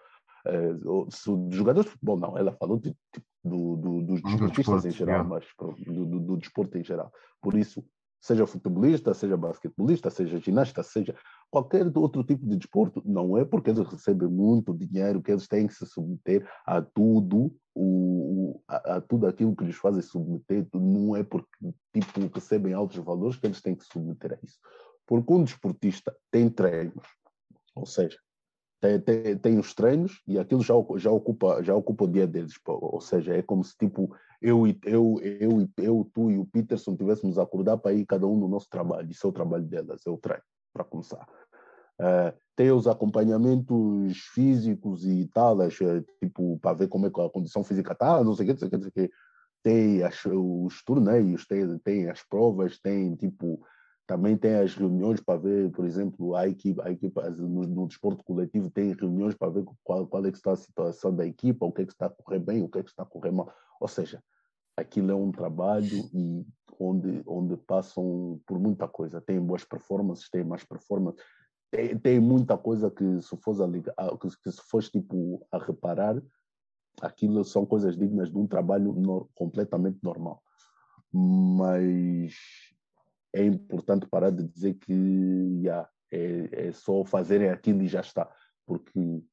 [0.45, 4.83] Eh, dos jogadores de futebol, não, ela falou de- de- do, do, dos Do desportistas
[4.83, 5.29] desporto, em geral, yeah.
[5.29, 5.45] mas
[5.85, 7.11] do, do, do desporto em geral.
[7.41, 7.83] Por isso,
[8.19, 11.15] seja futebolista, seja basquetebolista, seja ginasta, seja
[11.49, 15.67] qualquer outro tipo de desporto, não é porque eles recebem muito dinheiro que eles têm
[15.67, 21.15] que se submeter a tudo, o, a, a tudo aquilo que lhes fazem submeter, não
[21.15, 21.47] é porque
[21.93, 24.57] tipo, recebem altos valores que eles têm que se submeter a isso.
[25.05, 27.07] Porque um desportista tem treinos,
[27.75, 28.17] ou seja,
[28.79, 32.53] tem, tem, tem os treinos e aquilo já, já, ocupa, já ocupa o dia deles.
[32.65, 36.95] Ou seja, é como se tipo eu, e- eu, eu, eu, tu e o Peterson
[36.95, 39.09] tivéssemos a acordar para ir cada um no nosso trabalho.
[39.09, 41.27] Isso é o trabalho delas, é o treino, para começar.
[41.99, 45.69] Eh, tem os acompanhamentos físicos e tal, eh,
[46.21, 48.59] tipo, para ver como é que a condição física está, não sei o que, não
[48.59, 49.13] sei o que, não sei o que.
[49.63, 53.59] Tem as, os torneios, tem, tem as provas, tem tipo
[54.07, 57.87] também tem as reuniões para ver, por exemplo, a equipe, a equipe as- no, no
[57.87, 61.65] desporto coletivo tem reuniões para ver qual, qual é que está a situação da equipa,
[61.65, 63.31] o que é que está a correr bem, o que é que está a correr
[63.31, 63.53] mal.
[63.81, 64.23] Ou seja,
[64.77, 66.45] aquilo é um trabalho e
[66.79, 69.19] onde, onde passam por muita coisa.
[69.19, 71.21] Tem boas performances, tem mais performances,
[71.69, 76.21] tem, tem muita coisa que se fosse a que, se fosse tipo a reparar,
[77.01, 80.41] aquilo são coisas dignas de um trabalho no- completamente normal.
[81.11, 82.33] Mas
[83.33, 88.29] é importante parar de dizer que yeah, é, é só fazerem aquilo e já está,
[88.65, 89.23] porque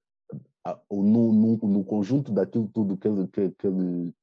[0.91, 3.69] no, no, no conjunto daquilo tudo que, ele, que, que,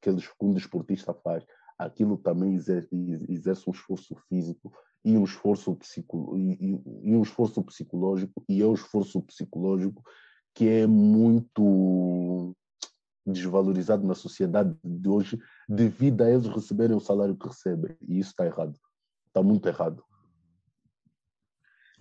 [0.01, 1.45] que, que um desportista faz,
[1.78, 2.89] aquilo também exerce,
[3.30, 4.72] exerce um esforço físico
[5.03, 10.03] e um esforço, psico, e- e um esforço psicológico, e é um esforço psicológico
[10.53, 12.55] que é muito
[13.26, 17.95] desvalorizado na sociedade de hoje devido a eles receberem o salário que recebem.
[18.01, 18.78] E isso está errado.
[19.32, 20.03] Está muito errado.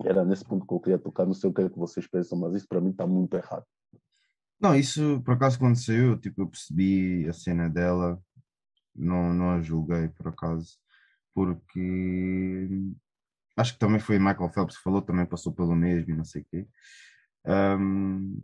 [0.03, 1.25] Era nesse ponto que eu queria tocar.
[1.25, 3.65] Não sei o que é que vocês pensam, mas isso para mim está muito errado.
[4.59, 8.21] Não, isso por acaso quando saiu, tipo, eu percebi a cena dela,
[8.93, 10.77] não, não a julguei por acaso,
[11.33, 12.69] porque
[13.57, 16.45] acho que também foi Michael Phelps que falou, também passou pelo mesmo não sei o
[16.51, 16.67] quê.
[17.45, 18.37] Ahm,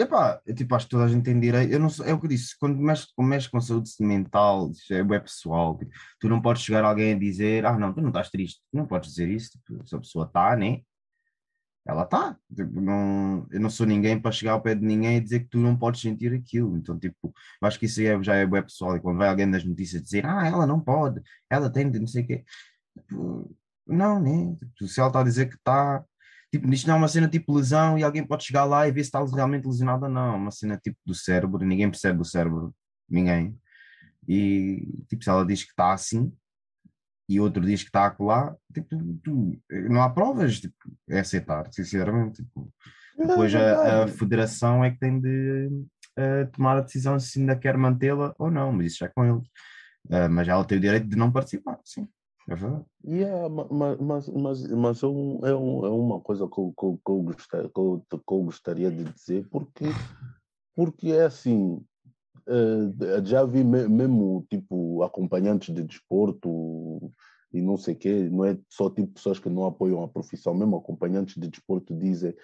[0.00, 2.18] e epá, eu, tipo, acho que toda a gente tem direito, eu não é o
[2.18, 6.40] que eu disse, quando mexes, quando com saúde mental, é web pessoal, tipo, tu não
[6.40, 9.10] podes chegar a alguém a dizer, ah não, tu não estás triste, tu não podes
[9.10, 10.80] dizer isso, tipo, se a pessoa está, né?
[11.86, 12.36] ela está.
[12.54, 15.48] Tipo, não, eu não sou ninguém para chegar ao pé de ninguém e dizer que
[15.48, 16.76] tu não podes sentir aquilo.
[16.76, 17.32] Então, tipo,
[17.62, 18.96] eu acho que isso é- já é web pessoal.
[18.96, 22.06] E quando vai alguém das notícias dizer, ah, ela não pode, ela tem de não
[22.06, 22.44] sei o quê.
[22.96, 24.56] Tipo, não, né?
[24.76, 26.04] Tipo, se ela está a dizer que está.
[26.52, 29.04] Tipo, isto não é uma cena tipo lesão e alguém pode chegar lá e ver
[29.04, 30.34] se está realmente lesionado ou não.
[30.34, 32.74] É uma cena tipo do cérebro, ninguém percebe o cérebro,
[33.08, 33.56] ninguém.
[34.28, 36.32] E tipo, se ela diz que está assim
[37.28, 39.56] e outro diz que está lá, tipo, tu,
[39.88, 40.74] não há provas, tipo,
[41.08, 42.42] é aceitar, sinceramente.
[42.42, 42.72] Tipo,
[43.16, 45.68] depois a, a, federação é que tem de
[46.18, 49.24] uh, tomar a decisão se ainda quer mantê-la ou não, mas isso já é com
[49.24, 49.46] eles.
[50.06, 52.08] Uh, mas ela tem o direito de não participar, sim.
[52.48, 52.84] É verdade.
[53.04, 56.84] Yeah, mas, mas, mas, mas é, um, é, um, é uma coisa que eu, que,
[57.10, 59.86] eu, gostaria, que, eu, gostaria de dizer, porque,
[60.74, 61.82] porque é assim,
[62.46, 67.12] uh, já vi mesmo tipo acompanhantes de desporto
[67.52, 70.76] e não sei quê, não é só tipo pessoas que não apoiam a profissão, mesmo
[70.76, 72.34] acompanhantes de desporto dizem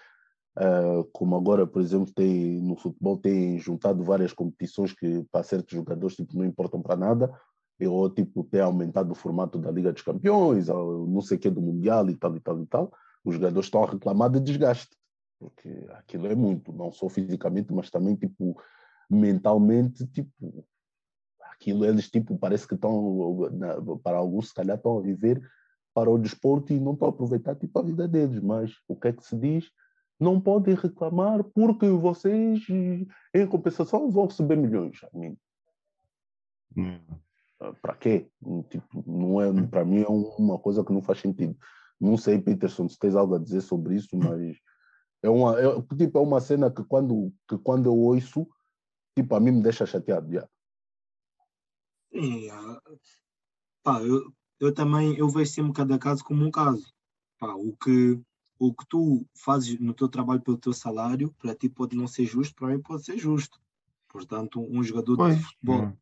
[0.59, 5.77] Uh, como agora, por exemplo, tem no futebol tem juntado várias competições que para certos
[5.77, 7.31] jogadores tipo, não importam para nada,
[7.81, 11.51] ou tipo ter aumentado o formato da Liga dos Campeões, ou não sei o que
[11.51, 12.93] do Mundial e tal e tal e tal,
[13.24, 14.97] os jogadores estão a reclamar de desgaste,
[15.39, 18.57] porque aquilo é muito, não só fisicamente, mas também tipo
[19.11, 20.64] mentalmente, tipo
[21.53, 23.51] aquilo eles tipo parece que estão
[24.03, 25.41] para alguns se calhar estão a viver
[25.93, 29.09] para o desporto e não estão a aproveitar tipo a vida deles, mas o que
[29.09, 29.70] é que se diz?
[30.18, 34.99] não podem reclamar porque vocês, em compensação, vão receber milhões.
[36.77, 36.99] Hum.
[37.61, 38.29] Ah, para quê?
[38.71, 39.67] Tipo, não é, hum.
[39.67, 41.57] para mim é uma coisa que não faz sentido.
[41.99, 44.57] Não sei, Peterson, se tens algo a dizer sobre isso, mas
[45.23, 48.47] é uma, é, tipo, é uma cena que quando, que quando eu ouço,
[49.17, 50.31] tipo, a mim me deixa chateado.
[50.31, 50.49] Já.
[52.13, 52.49] Sim,
[53.83, 56.93] pá, eu, eu também eu vejo sempre cada caso como um caso.
[57.39, 58.21] Pá, o que
[58.59, 62.25] o que tu fazes no teu trabalho pelo teu salário, para ti pode não ser
[62.25, 63.61] justo, para mim pode ser justo.
[64.09, 65.37] Portanto, um jogador pois.
[65.37, 65.97] de futebol, hum.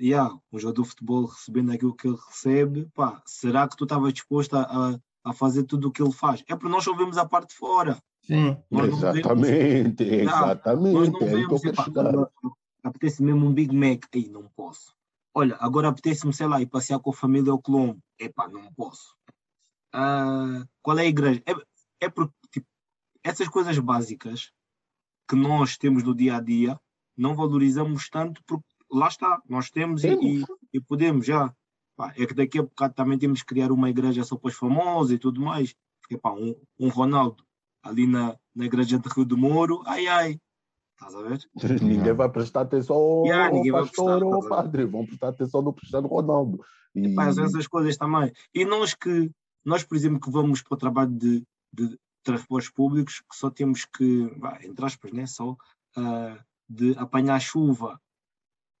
[0.00, 4.12] Yeah, um jogador de futebol recebendo aquilo que ele recebe, pá, será que tu estavas
[4.12, 6.42] disposto a, a, fazer tudo o que ele faz?
[6.48, 8.02] É porque nós só vemos a parte de fora.
[8.22, 10.94] Sim, exatamente, vemos, exatamente.
[10.94, 11.86] Nós não é vemos, epá,
[12.82, 14.94] apetece mesmo um Big Mac, aí não posso.
[15.34, 17.98] Olha, agora apetece-me, sei lá, ir passear com a família ao Colombo.
[18.18, 19.16] Epá, não posso.
[19.94, 21.42] Uh, qual é a igreja?
[21.46, 21.54] É,
[22.06, 22.66] é porque tipo,
[23.22, 24.52] essas coisas básicas
[25.28, 26.78] que nós temos no dia a dia
[27.16, 31.52] não valorizamos tanto porque lá está, nós temos, E, e, podemos já.
[31.96, 34.54] Pá, é que daqui a bocado também temos que criar uma igreja só para os
[34.54, 35.74] famosos e tudo mais.
[36.00, 37.44] Porque pá, um, um Ronaldo
[37.82, 40.40] ali na, na igreja de Rio do Moro, ai ai,
[41.02, 41.82] Estás a ver?
[41.82, 45.60] Ninguém vai prestar atenção ao, yeah, ao pastor prestar, ou ao padre, vão prestar atenção
[45.60, 46.64] no Cristiano Ronaldo.
[46.94, 48.32] E, e faz essas coisas também.
[48.54, 49.30] E nós que,
[49.64, 53.84] nós, por exemplo, que vamos para o trabalho de, de transportes públicos que só temos
[53.84, 54.30] que,
[54.62, 56.38] entre aspas, né, só uh,
[56.68, 58.00] de apanhar chuva,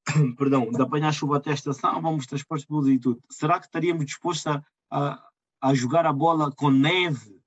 [0.36, 3.22] perdão, de apanhar chuva até a estação, vamos transportes públicos e tudo.
[3.30, 5.28] Será que estaríamos dispostos a, a,
[5.60, 7.40] a jogar a bola com neve?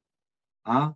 [0.64, 0.94] Ah?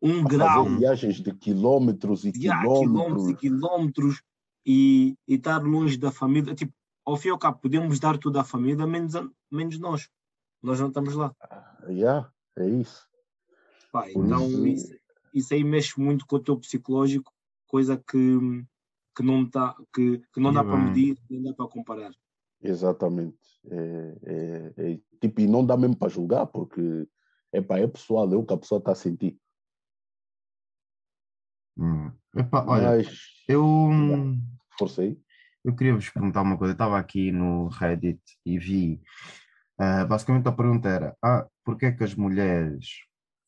[0.00, 0.64] Um a grau.
[0.64, 2.80] Fazer viagens de quilómetros e quilómetros.
[2.80, 4.22] quilómetros e quilómetros
[4.66, 6.54] e, e estar longe da família.
[6.54, 6.72] Tipo,
[7.04, 9.14] ao fim e ao cabo, podemos dar tudo à família, menos,
[9.50, 10.08] menos nós.
[10.62, 11.34] Nós não estamos lá.
[11.88, 13.06] Yeah, é isso.
[13.90, 14.94] Pá, então isso,
[15.34, 17.32] isso aí mexe muito com o teu psicológico,
[17.66, 18.64] coisa que,
[19.14, 22.12] que não, tá, que, que não dá para medir, não dá para comparar.
[22.62, 23.38] Exatamente.
[23.70, 27.06] É, é, é, tipo, e não dá mesmo para julgar, porque
[27.52, 29.38] epá, é pessoal, é o que a pessoa está a sentir.
[31.76, 32.12] Hum.
[32.36, 33.90] Epá, olha, Mas, eu.
[34.78, 35.20] Forcei.
[35.64, 36.72] Eu queria vos perguntar uma coisa.
[36.72, 39.00] Eu estava aqui no Reddit e vi.
[39.80, 43.00] Uh, basicamente a pergunta era: ah, porquê é que as mulheres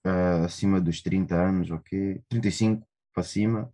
[0.06, 2.22] uh, acima dos 30 anos, ok?
[2.28, 3.72] 35 para cima,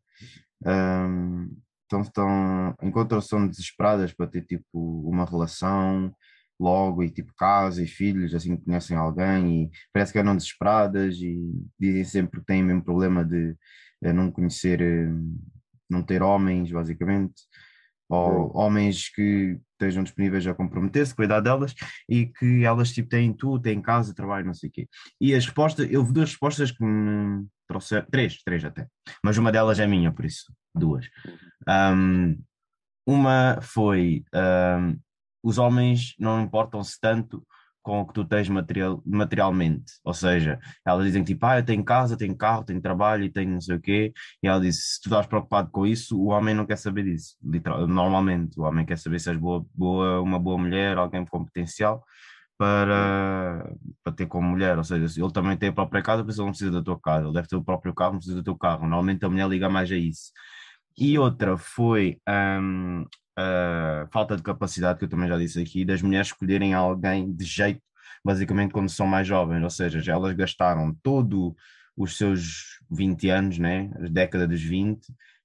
[0.65, 1.51] um,
[1.91, 4.63] então estão, encontram-se desesperadas para ter tipo
[5.09, 6.15] uma relação
[6.59, 11.17] logo e tipo casa e filhos, assim que conhecem alguém e parece que andam desesperadas
[11.17, 11.37] e
[11.79, 13.57] dizem sempre que têm o mesmo problema de
[14.05, 15.39] uh, não conhecer, uh,
[15.91, 17.43] não ter homens, basicamente
[18.09, 21.73] ou homens que estejam disponíveis a comprometer-se, cuidar delas
[22.09, 24.89] e que elas tipo têm tudo, têm casa, trabalho, não sei o quê.
[25.21, 28.89] E as respostas, eu vi duas respostas que me trouxeram, três, três até,
[29.25, 31.07] mas uma delas é minha, por isso, duas.
[31.69, 32.39] Um,
[33.07, 34.99] uma foi um,
[35.43, 37.45] os homens não importam-se tanto
[37.83, 39.93] com o que tu tens material, materialmente.
[40.05, 43.51] Ou seja, elas dizem tipo, ah, eu tenho casa, tenho carro, tenho trabalho e tenho
[43.53, 44.13] não sei o quê.
[44.43, 47.37] E ela diz, se tu estás preocupado com isso, o homem não quer saber disso.
[47.43, 51.45] Literal, normalmente, o homem quer saber se és boa, boa, uma boa mulher, alguém com
[51.45, 52.05] potencial
[52.59, 53.75] para,
[54.05, 54.77] para ter como mulher.
[54.77, 57.01] Ou seja, ele também tem a própria casa, por isso ele não precisa da tua
[57.01, 57.25] casa.
[57.27, 58.83] Ele deve ter o próprio carro, não precisa do teu carro.
[58.83, 60.31] Normalmente a mulher liga mais a isso.
[61.01, 66.03] E outra foi um, uh, falta de capacidade, que eu também já disse aqui, das
[66.03, 67.81] mulheres escolherem alguém de jeito
[68.25, 71.57] basicamente quando são mais jovens, ou seja, já elas gastaram todo
[71.97, 75.01] os seus 20 anos, né, a década dos 20,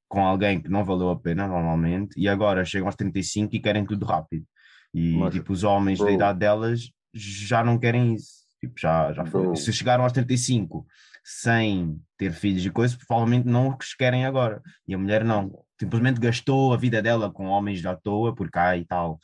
[0.08, 3.86] com alguém que não valeu a pena normalmente, e agora chegam aos 35 e querem
[3.86, 4.46] tudo rápido.
[4.94, 6.14] E Mas, tipo, os homens da bro.
[6.14, 8.46] idade delas já não querem isso.
[8.62, 9.24] Tipo, já, já.
[9.56, 10.86] Se chegaram aos 35
[11.28, 14.62] sem ter filhos e coisas, provavelmente não os querem agora.
[14.88, 15.66] E a mulher não.
[15.80, 19.20] Simplesmente gastou a vida dela com homens à toa, por cá e tal.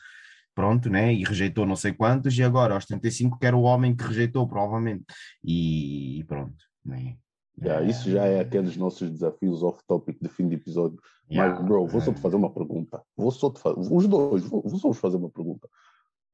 [0.52, 1.14] Pronto, né?
[1.14, 5.04] E rejeitou não sei quantos, e agora aos 35 quer o homem que rejeitou, provavelmente.
[5.44, 6.56] E, e pronto.
[6.84, 7.16] Né?
[7.62, 10.98] Yeah, isso já é aqueles nossos desafios off-topic de fim de episódio.
[11.30, 12.14] Yeah, Mas, bro, vou só é.
[12.14, 13.00] te fazer uma pergunta.
[13.16, 15.68] Vou só te fa- Os dois, vou, vou só vos fazer uma pergunta.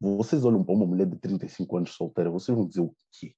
[0.00, 3.34] Vocês olham para uma mulher de 35 anos solteira, vocês vão dizer o quê?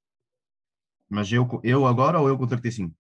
[1.11, 2.95] Mas eu, eu agora ou eu com 35?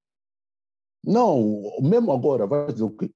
[1.04, 3.10] Não, mesmo agora, vai dizer o quê?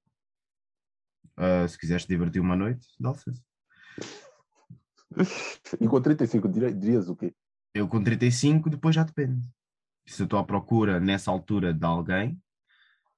[1.35, 3.43] Ah, se quiseres te divertir uma noite, dá licença.
[5.79, 7.33] E com 35 diri- dirias o quê?
[7.73, 9.47] Eu com 35 depois já depende.
[10.07, 12.41] Se eu estou à procura nessa altura de alguém,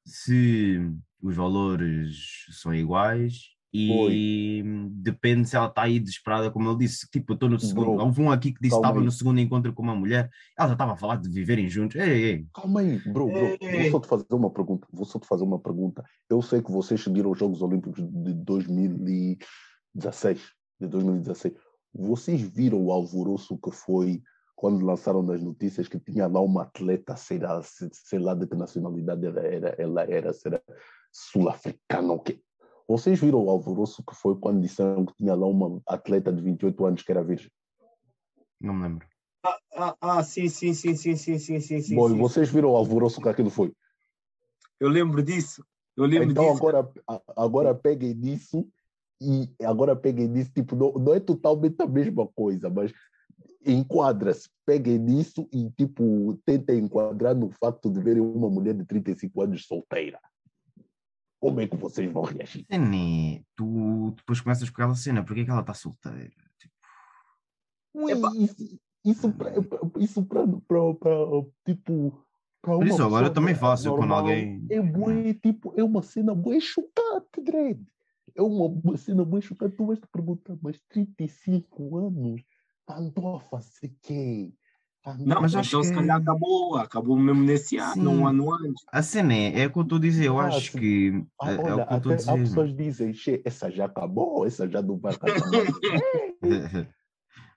[0.05, 0.79] se
[1.21, 7.07] os valores são iguais e depende se ela está aí desesperada, como ele disse.
[7.11, 7.93] Tipo, eu estou no segundo.
[7.95, 9.05] Bro, Houve um aqui que disse que estava aí.
[9.05, 11.95] no segundo encontro com uma mulher, ela já estava a falar de viverem juntos.
[11.97, 13.57] Ei, ei, Calma aí, bro, bro.
[13.61, 13.89] Ei.
[13.89, 14.87] Vou só te fazer uma pergunta.
[14.91, 16.03] Vou só te fazer uma pergunta.
[16.29, 20.39] Eu sei que vocês seguiram os Jogos Olímpicos de 2016.
[20.79, 21.53] De 2016.
[21.93, 24.21] Vocês viram o alvoroço que foi
[24.55, 28.47] quando lançaram nas notícias que tinha lá uma atleta, sei lá, se- sei lá de
[28.47, 30.61] que nacionalidade ela era, ela era, será
[31.11, 32.39] sul-africana ou quê?
[32.87, 36.85] Vocês viram o alvoroço que foi quando disseram que tinha lá uma atleta de 28
[36.85, 37.51] anos que era virgem?
[38.61, 39.07] Não me lembro.
[39.43, 41.95] Ah, ah, ah sim, sim, sim, sim, sim, sim, sim, sim.
[41.95, 42.17] Bom, sim.
[42.17, 43.73] vocês viram o alvoroço que aquilo foi?
[44.79, 45.65] Eu lembro disso.
[45.97, 46.57] Eu lembro então, disso.
[46.57, 46.91] Agora,
[47.35, 48.65] agora peguem disso
[49.21, 50.51] e agora peguem disso.
[50.53, 52.93] Tipo, não, não é totalmente a mesma coisa, mas
[53.65, 59.41] enquadra-se, peguem nisso e tipo, tentem enquadrar no facto de verem uma mulher de 35
[59.41, 60.19] anos solteira.
[61.39, 62.65] Como é que vocês vão reagir?
[62.69, 66.31] Né, tu depois começas com aquela cena, porque é que ela está solteira?
[66.57, 66.73] Tipo,
[67.93, 68.11] Ui,
[68.43, 69.51] isso, isso para
[69.99, 71.11] isso pra, pra, pra,
[71.65, 72.25] tipo
[72.61, 76.59] pra Por isso, agora também faço, quando alguém- é bué, tipo é uma cena bem
[76.59, 77.81] chocante, Dredd.
[78.35, 79.75] É uma, cena bem chocante.
[79.75, 82.41] Tu vais te perguntar, mas 35 anos
[82.87, 84.53] andou a fazer quê?
[85.19, 86.75] Não, Mas então se que- calhar acabou.
[86.77, 88.07] Acabou mesmo nesse ano, Sim.
[88.07, 88.83] um ano antes.
[88.91, 90.79] A cena é, é o que eu estou a dizer, eu Ah, acho sim.
[90.79, 92.37] que Ah, é, é olha, o que eu estou a até há dizer.
[92.49, 95.35] pessoas que dizem, "Che, essa já acabou, essa já não vai acabar.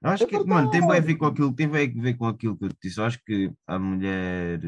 [0.03, 2.15] Eu acho É que, mano, tem bué a ver com aquilo, tem bué a ver
[2.17, 2.99] com aquilo que eu te disse.
[2.99, 4.59] Eu acho que a mulher,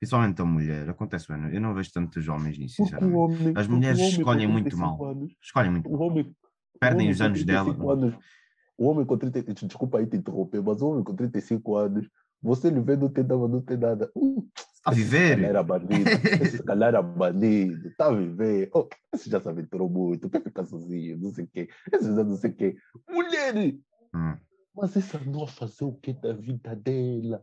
[0.00, 3.16] principalmente a mulher, acontece, mano, eu não vejo tantos homens nisso, sinceramente.
[3.18, 5.10] homem, As mulheres escolhem muito 35 mal.
[5.10, 6.08] anos, Escolhem muito o mal.
[6.08, 6.34] homem,
[6.80, 7.64] Perdem homem os anos dela.
[7.64, 8.14] 35 anos,
[8.76, 12.08] o homem com 30, desculpa aí te interromper, mas o homem com 35 anos,
[12.42, 14.10] você lhe vê, não tem nada, não tem nada.
[14.14, 14.46] Hum,
[14.84, 15.42] a esse viver.
[15.42, 16.10] era bandido,
[16.42, 18.70] esse era bandido, está a viver.
[18.74, 21.68] Oh, esse já se aventurou muito, quer ficar sozinho, não sei o quê.
[21.92, 22.76] Esse já não sei o quê.
[23.08, 23.54] Mulher!
[24.14, 24.36] Hum.
[24.76, 27.42] Mas essa não fazer o que da vida dela?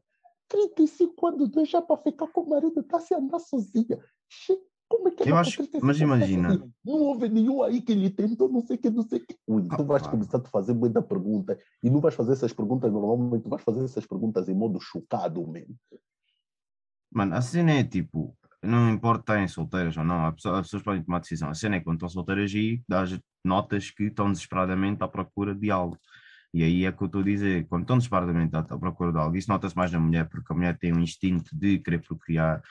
[0.49, 3.97] 35 anos é já para ficar com o marido, está se andar sozinha.
[4.29, 4.57] Che,
[4.91, 6.69] Como é que Eu acho- 35 mas tá imagina.
[6.85, 9.37] Não houve nenhum aí que lhe tentou, não sei o que, não sei o que.
[9.47, 10.17] Ui, tu Ah, vais claro.
[10.17, 13.63] começar a te fazer muita pergunta e não vais fazer essas perguntas normalmente, tu vais
[13.63, 15.75] fazer essas perguntas em modo chocado mesmo.
[17.13, 20.83] Mano, a cena é tipo, não importa estarem solteiras ou não, as pessoas, as pessoas
[20.83, 21.49] podem tomar decisão.
[21.49, 25.69] A cena é quando estão solteiras e dás notas que estão desesperadamente à procura de
[25.71, 25.97] algo.
[26.53, 29.17] E aí é que eu estou a dizer, quando estão desesperadamente à, à procura de
[29.17, 32.61] algo, isso nota-se mais na mulher, porque a mulher tem um instinto de querer procriar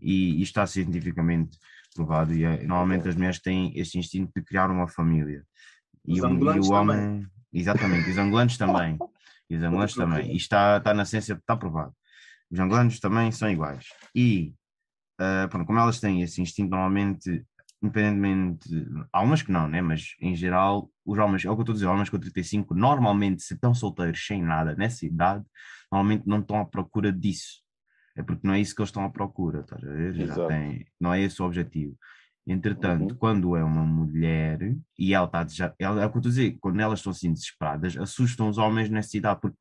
[0.00, 1.58] e, e está cientificamente
[1.94, 2.32] provado.
[2.34, 5.44] E é- normalmente as mulheres têm esse instinto de criar uma família.
[6.06, 6.24] E, o-
[6.56, 8.98] e o homem, exatamente, os angolanos também.
[9.48, 10.26] E os angolanos também.
[10.36, 11.92] Isto está, está na ciência, está provado.
[12.50, 13.86] Os angolanos também são iguais.
[14.14, 14.54] E,
[15.18, 17.44] ah, pronto, como elas têm esse instinto, normalmente,
[17.82, 18.68] independentemente,
[19.12, 19.80] há umas que não, né?
[19.82, 22.74] mas em geral, os homens, é o que eu estou a dizer, homens com 35,
[22.74, 25.44] normalmente, se estão solteiros sem nada nessa idade,
[25.90, 27.62] normalmente não estão à procura disso.
[28.16, 30.14] É porque não é isso que eles estão à procura, estás a ver?
[30.14, 31.96] Já tem, não é esse o objetivo.
[32.46, 33.16] Entretanto, Uhum.
[33.18, 36.32] quando é uma mulher e ela está já, ela, é o que eu estou a
[36.32, 39.56] dizer, quando elas estão assim desesperadas, assustam os homens nessa idade, porque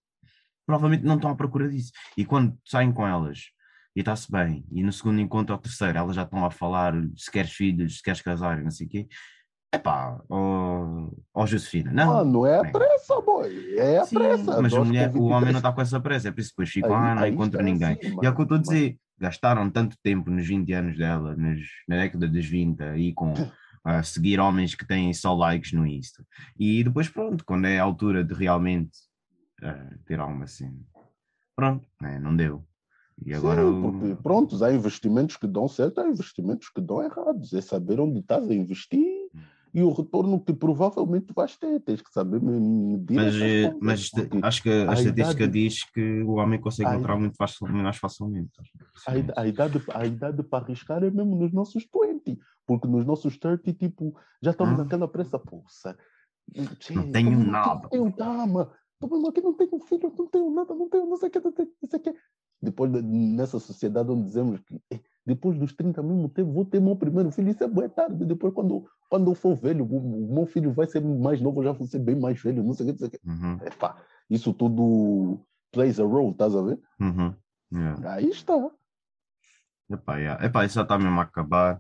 [0.66, 1.92] provavelmente não estão à procura disso.
[2.18, 3.46] E quando saem com elas
[3.96, 7.30] e está-se bem, e no segundo encontro ou terceiro elas já estão a falar se
[7.32, 9.08] queres filhos, se queres casar, não sei o quê.
[9.72, 12.08] Epá, ó ó Josefina, não.
[12.08, 13.76] Mano, é a pressa, boy.
[13.78, 14.62] É a Sim, pressa.
[14.62, 16.54] mas a mulher, o homem 23 não está com essa pressa, é por isso que
[16.56, 17.94] depois ficam, Aí- ah, não está ninguém.
[17.94, 20.98] assim, e é o que eu estou a dizer, gastaram tanto tempo nos 20 anos
[20.98, 23.34] dela, nos, na década dos 20, aí com
[23.84, 26.26] a seguir homens que têm só likes no Insta.
[26.58, 28.92] E depois, pronto, quando é a altura de realmente
[29.62, 30.80] uh, ter alguma cena.
[31.56, 32.20] Pronto, né?
[32.20, 32.66] não deu.
[33.26, 33.62] E agora.
[33.62, 37.54] Sim, porque, pronto, há investimentos que dão certo, há investimentos que dão errados.
[37.54, 39.19] É saber onde estás a investir hum.
[39.74, 41.80] E o retorno que provavelmente vais ter.
[41.82, 43.16] Tens que saber medir.
[43.16, 44.12] Mas, eh, mas
[44.44, 47.98] acho que a, a estatística idade, diz que o homem consegue entrar muito fácil, mais
[47.98, 48.52] facilmente.
[49.08, 53.38] A, a, idade, a idade para arriscar é mesmo nos nossos 20, porque nos nossos
[53.38, 54.84] 30, tipo, já estamos hum.
[54.84, 55.98] naquela pressa, poça.
[56.92, 57.82] Não tenho nada.
[57.84, 58.72] Não tenho dama.
[59.02, 61.54] Aqui não tenho filho, não tenho nada, não tenho não sei o que, não
[61.90, 62.16] sei o que
[62.62, 66.82] depois de, nessa sociedade onde dizemos que eh, depois dos 30 mesmo tempo vou ter
[66.82, 68.26] meu primeiro filho, isso é boa tarde.
[68.26, 71.66] Depois, quando, quando eu for velho, o, o meu filho vai ser mais novo, eu
[71.66, 73.30] já vou ser bem mais velho, não sei o que, não sei o que.
[73.30, 73.68] Uhum.
[73.68, 75.40] Epá, isso tudo
[75.72, 76.80] plays a role, estás a ver?
[77.00, 77.36] Uhum.
[77.72, 78.14] Yeah.
[78.14, 78.54] Aí está.
[79.92, 80.44] Epá, yeah.
[80.44, 81.80] Epá, isso já está mesmo a acabar.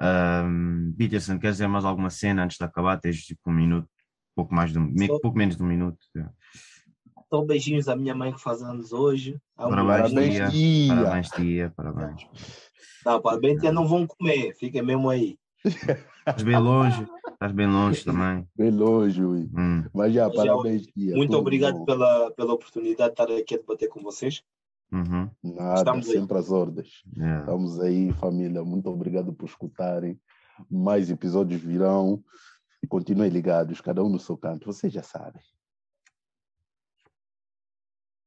[0.00, 2.98] Um, Peterson, quer dizer mais alguma cena antes de acabar?
[2.98, 3.88] Tens tipo um minuto,
[4.34, 5.18] pouco, mais de um, Só...
[5.20, 5.98] pouco menos de um minuto.
[6.16, 6.34] Yeah.
[7.32, 9.40] Então, beijinhos à minha mãe que faz anos hoje.
[9.56, 10.94] Parabéns, parabéns, tia.
[10.94, 11.72] Parabéns, tia.
[11.74, 12.26] Parabéns.
[13.06, 13.72] Não, parabéns, tia.
[13.72, 14.54] Não vão comer.
[14.56, 15.38] Fiquem mesmo aí.
[15.64, 17.06] Estás bem longe.
[17.32, 18.46] Estás bem longe também.
[18.54, 19.48] Bem longe, ui.
[19.56, 19.82] Hum.
[19.94, 21.16] Mas já, parabéns, tia.
[21.16, 24.42] Muito obrigado pela, pela oportunidade de estar aqui a debater com vocês.
[24.92, 25.30] Uhum.
[25.42, 26.40] Nada, Estamos sempre aí.
[26.40, 27.02] às ordens.
[27.16, 27.40] Yeah.
[27.40, 28.62] Estamos aí, família.
[28.62, 30.20] Muito obrigado por escutarem.
[30.70, 32.22] Mais episódios virão.
[32.90, 34.66] Continuem ligados, cada um no seu canto.
[34.66, 35.40] Vocês já sabem.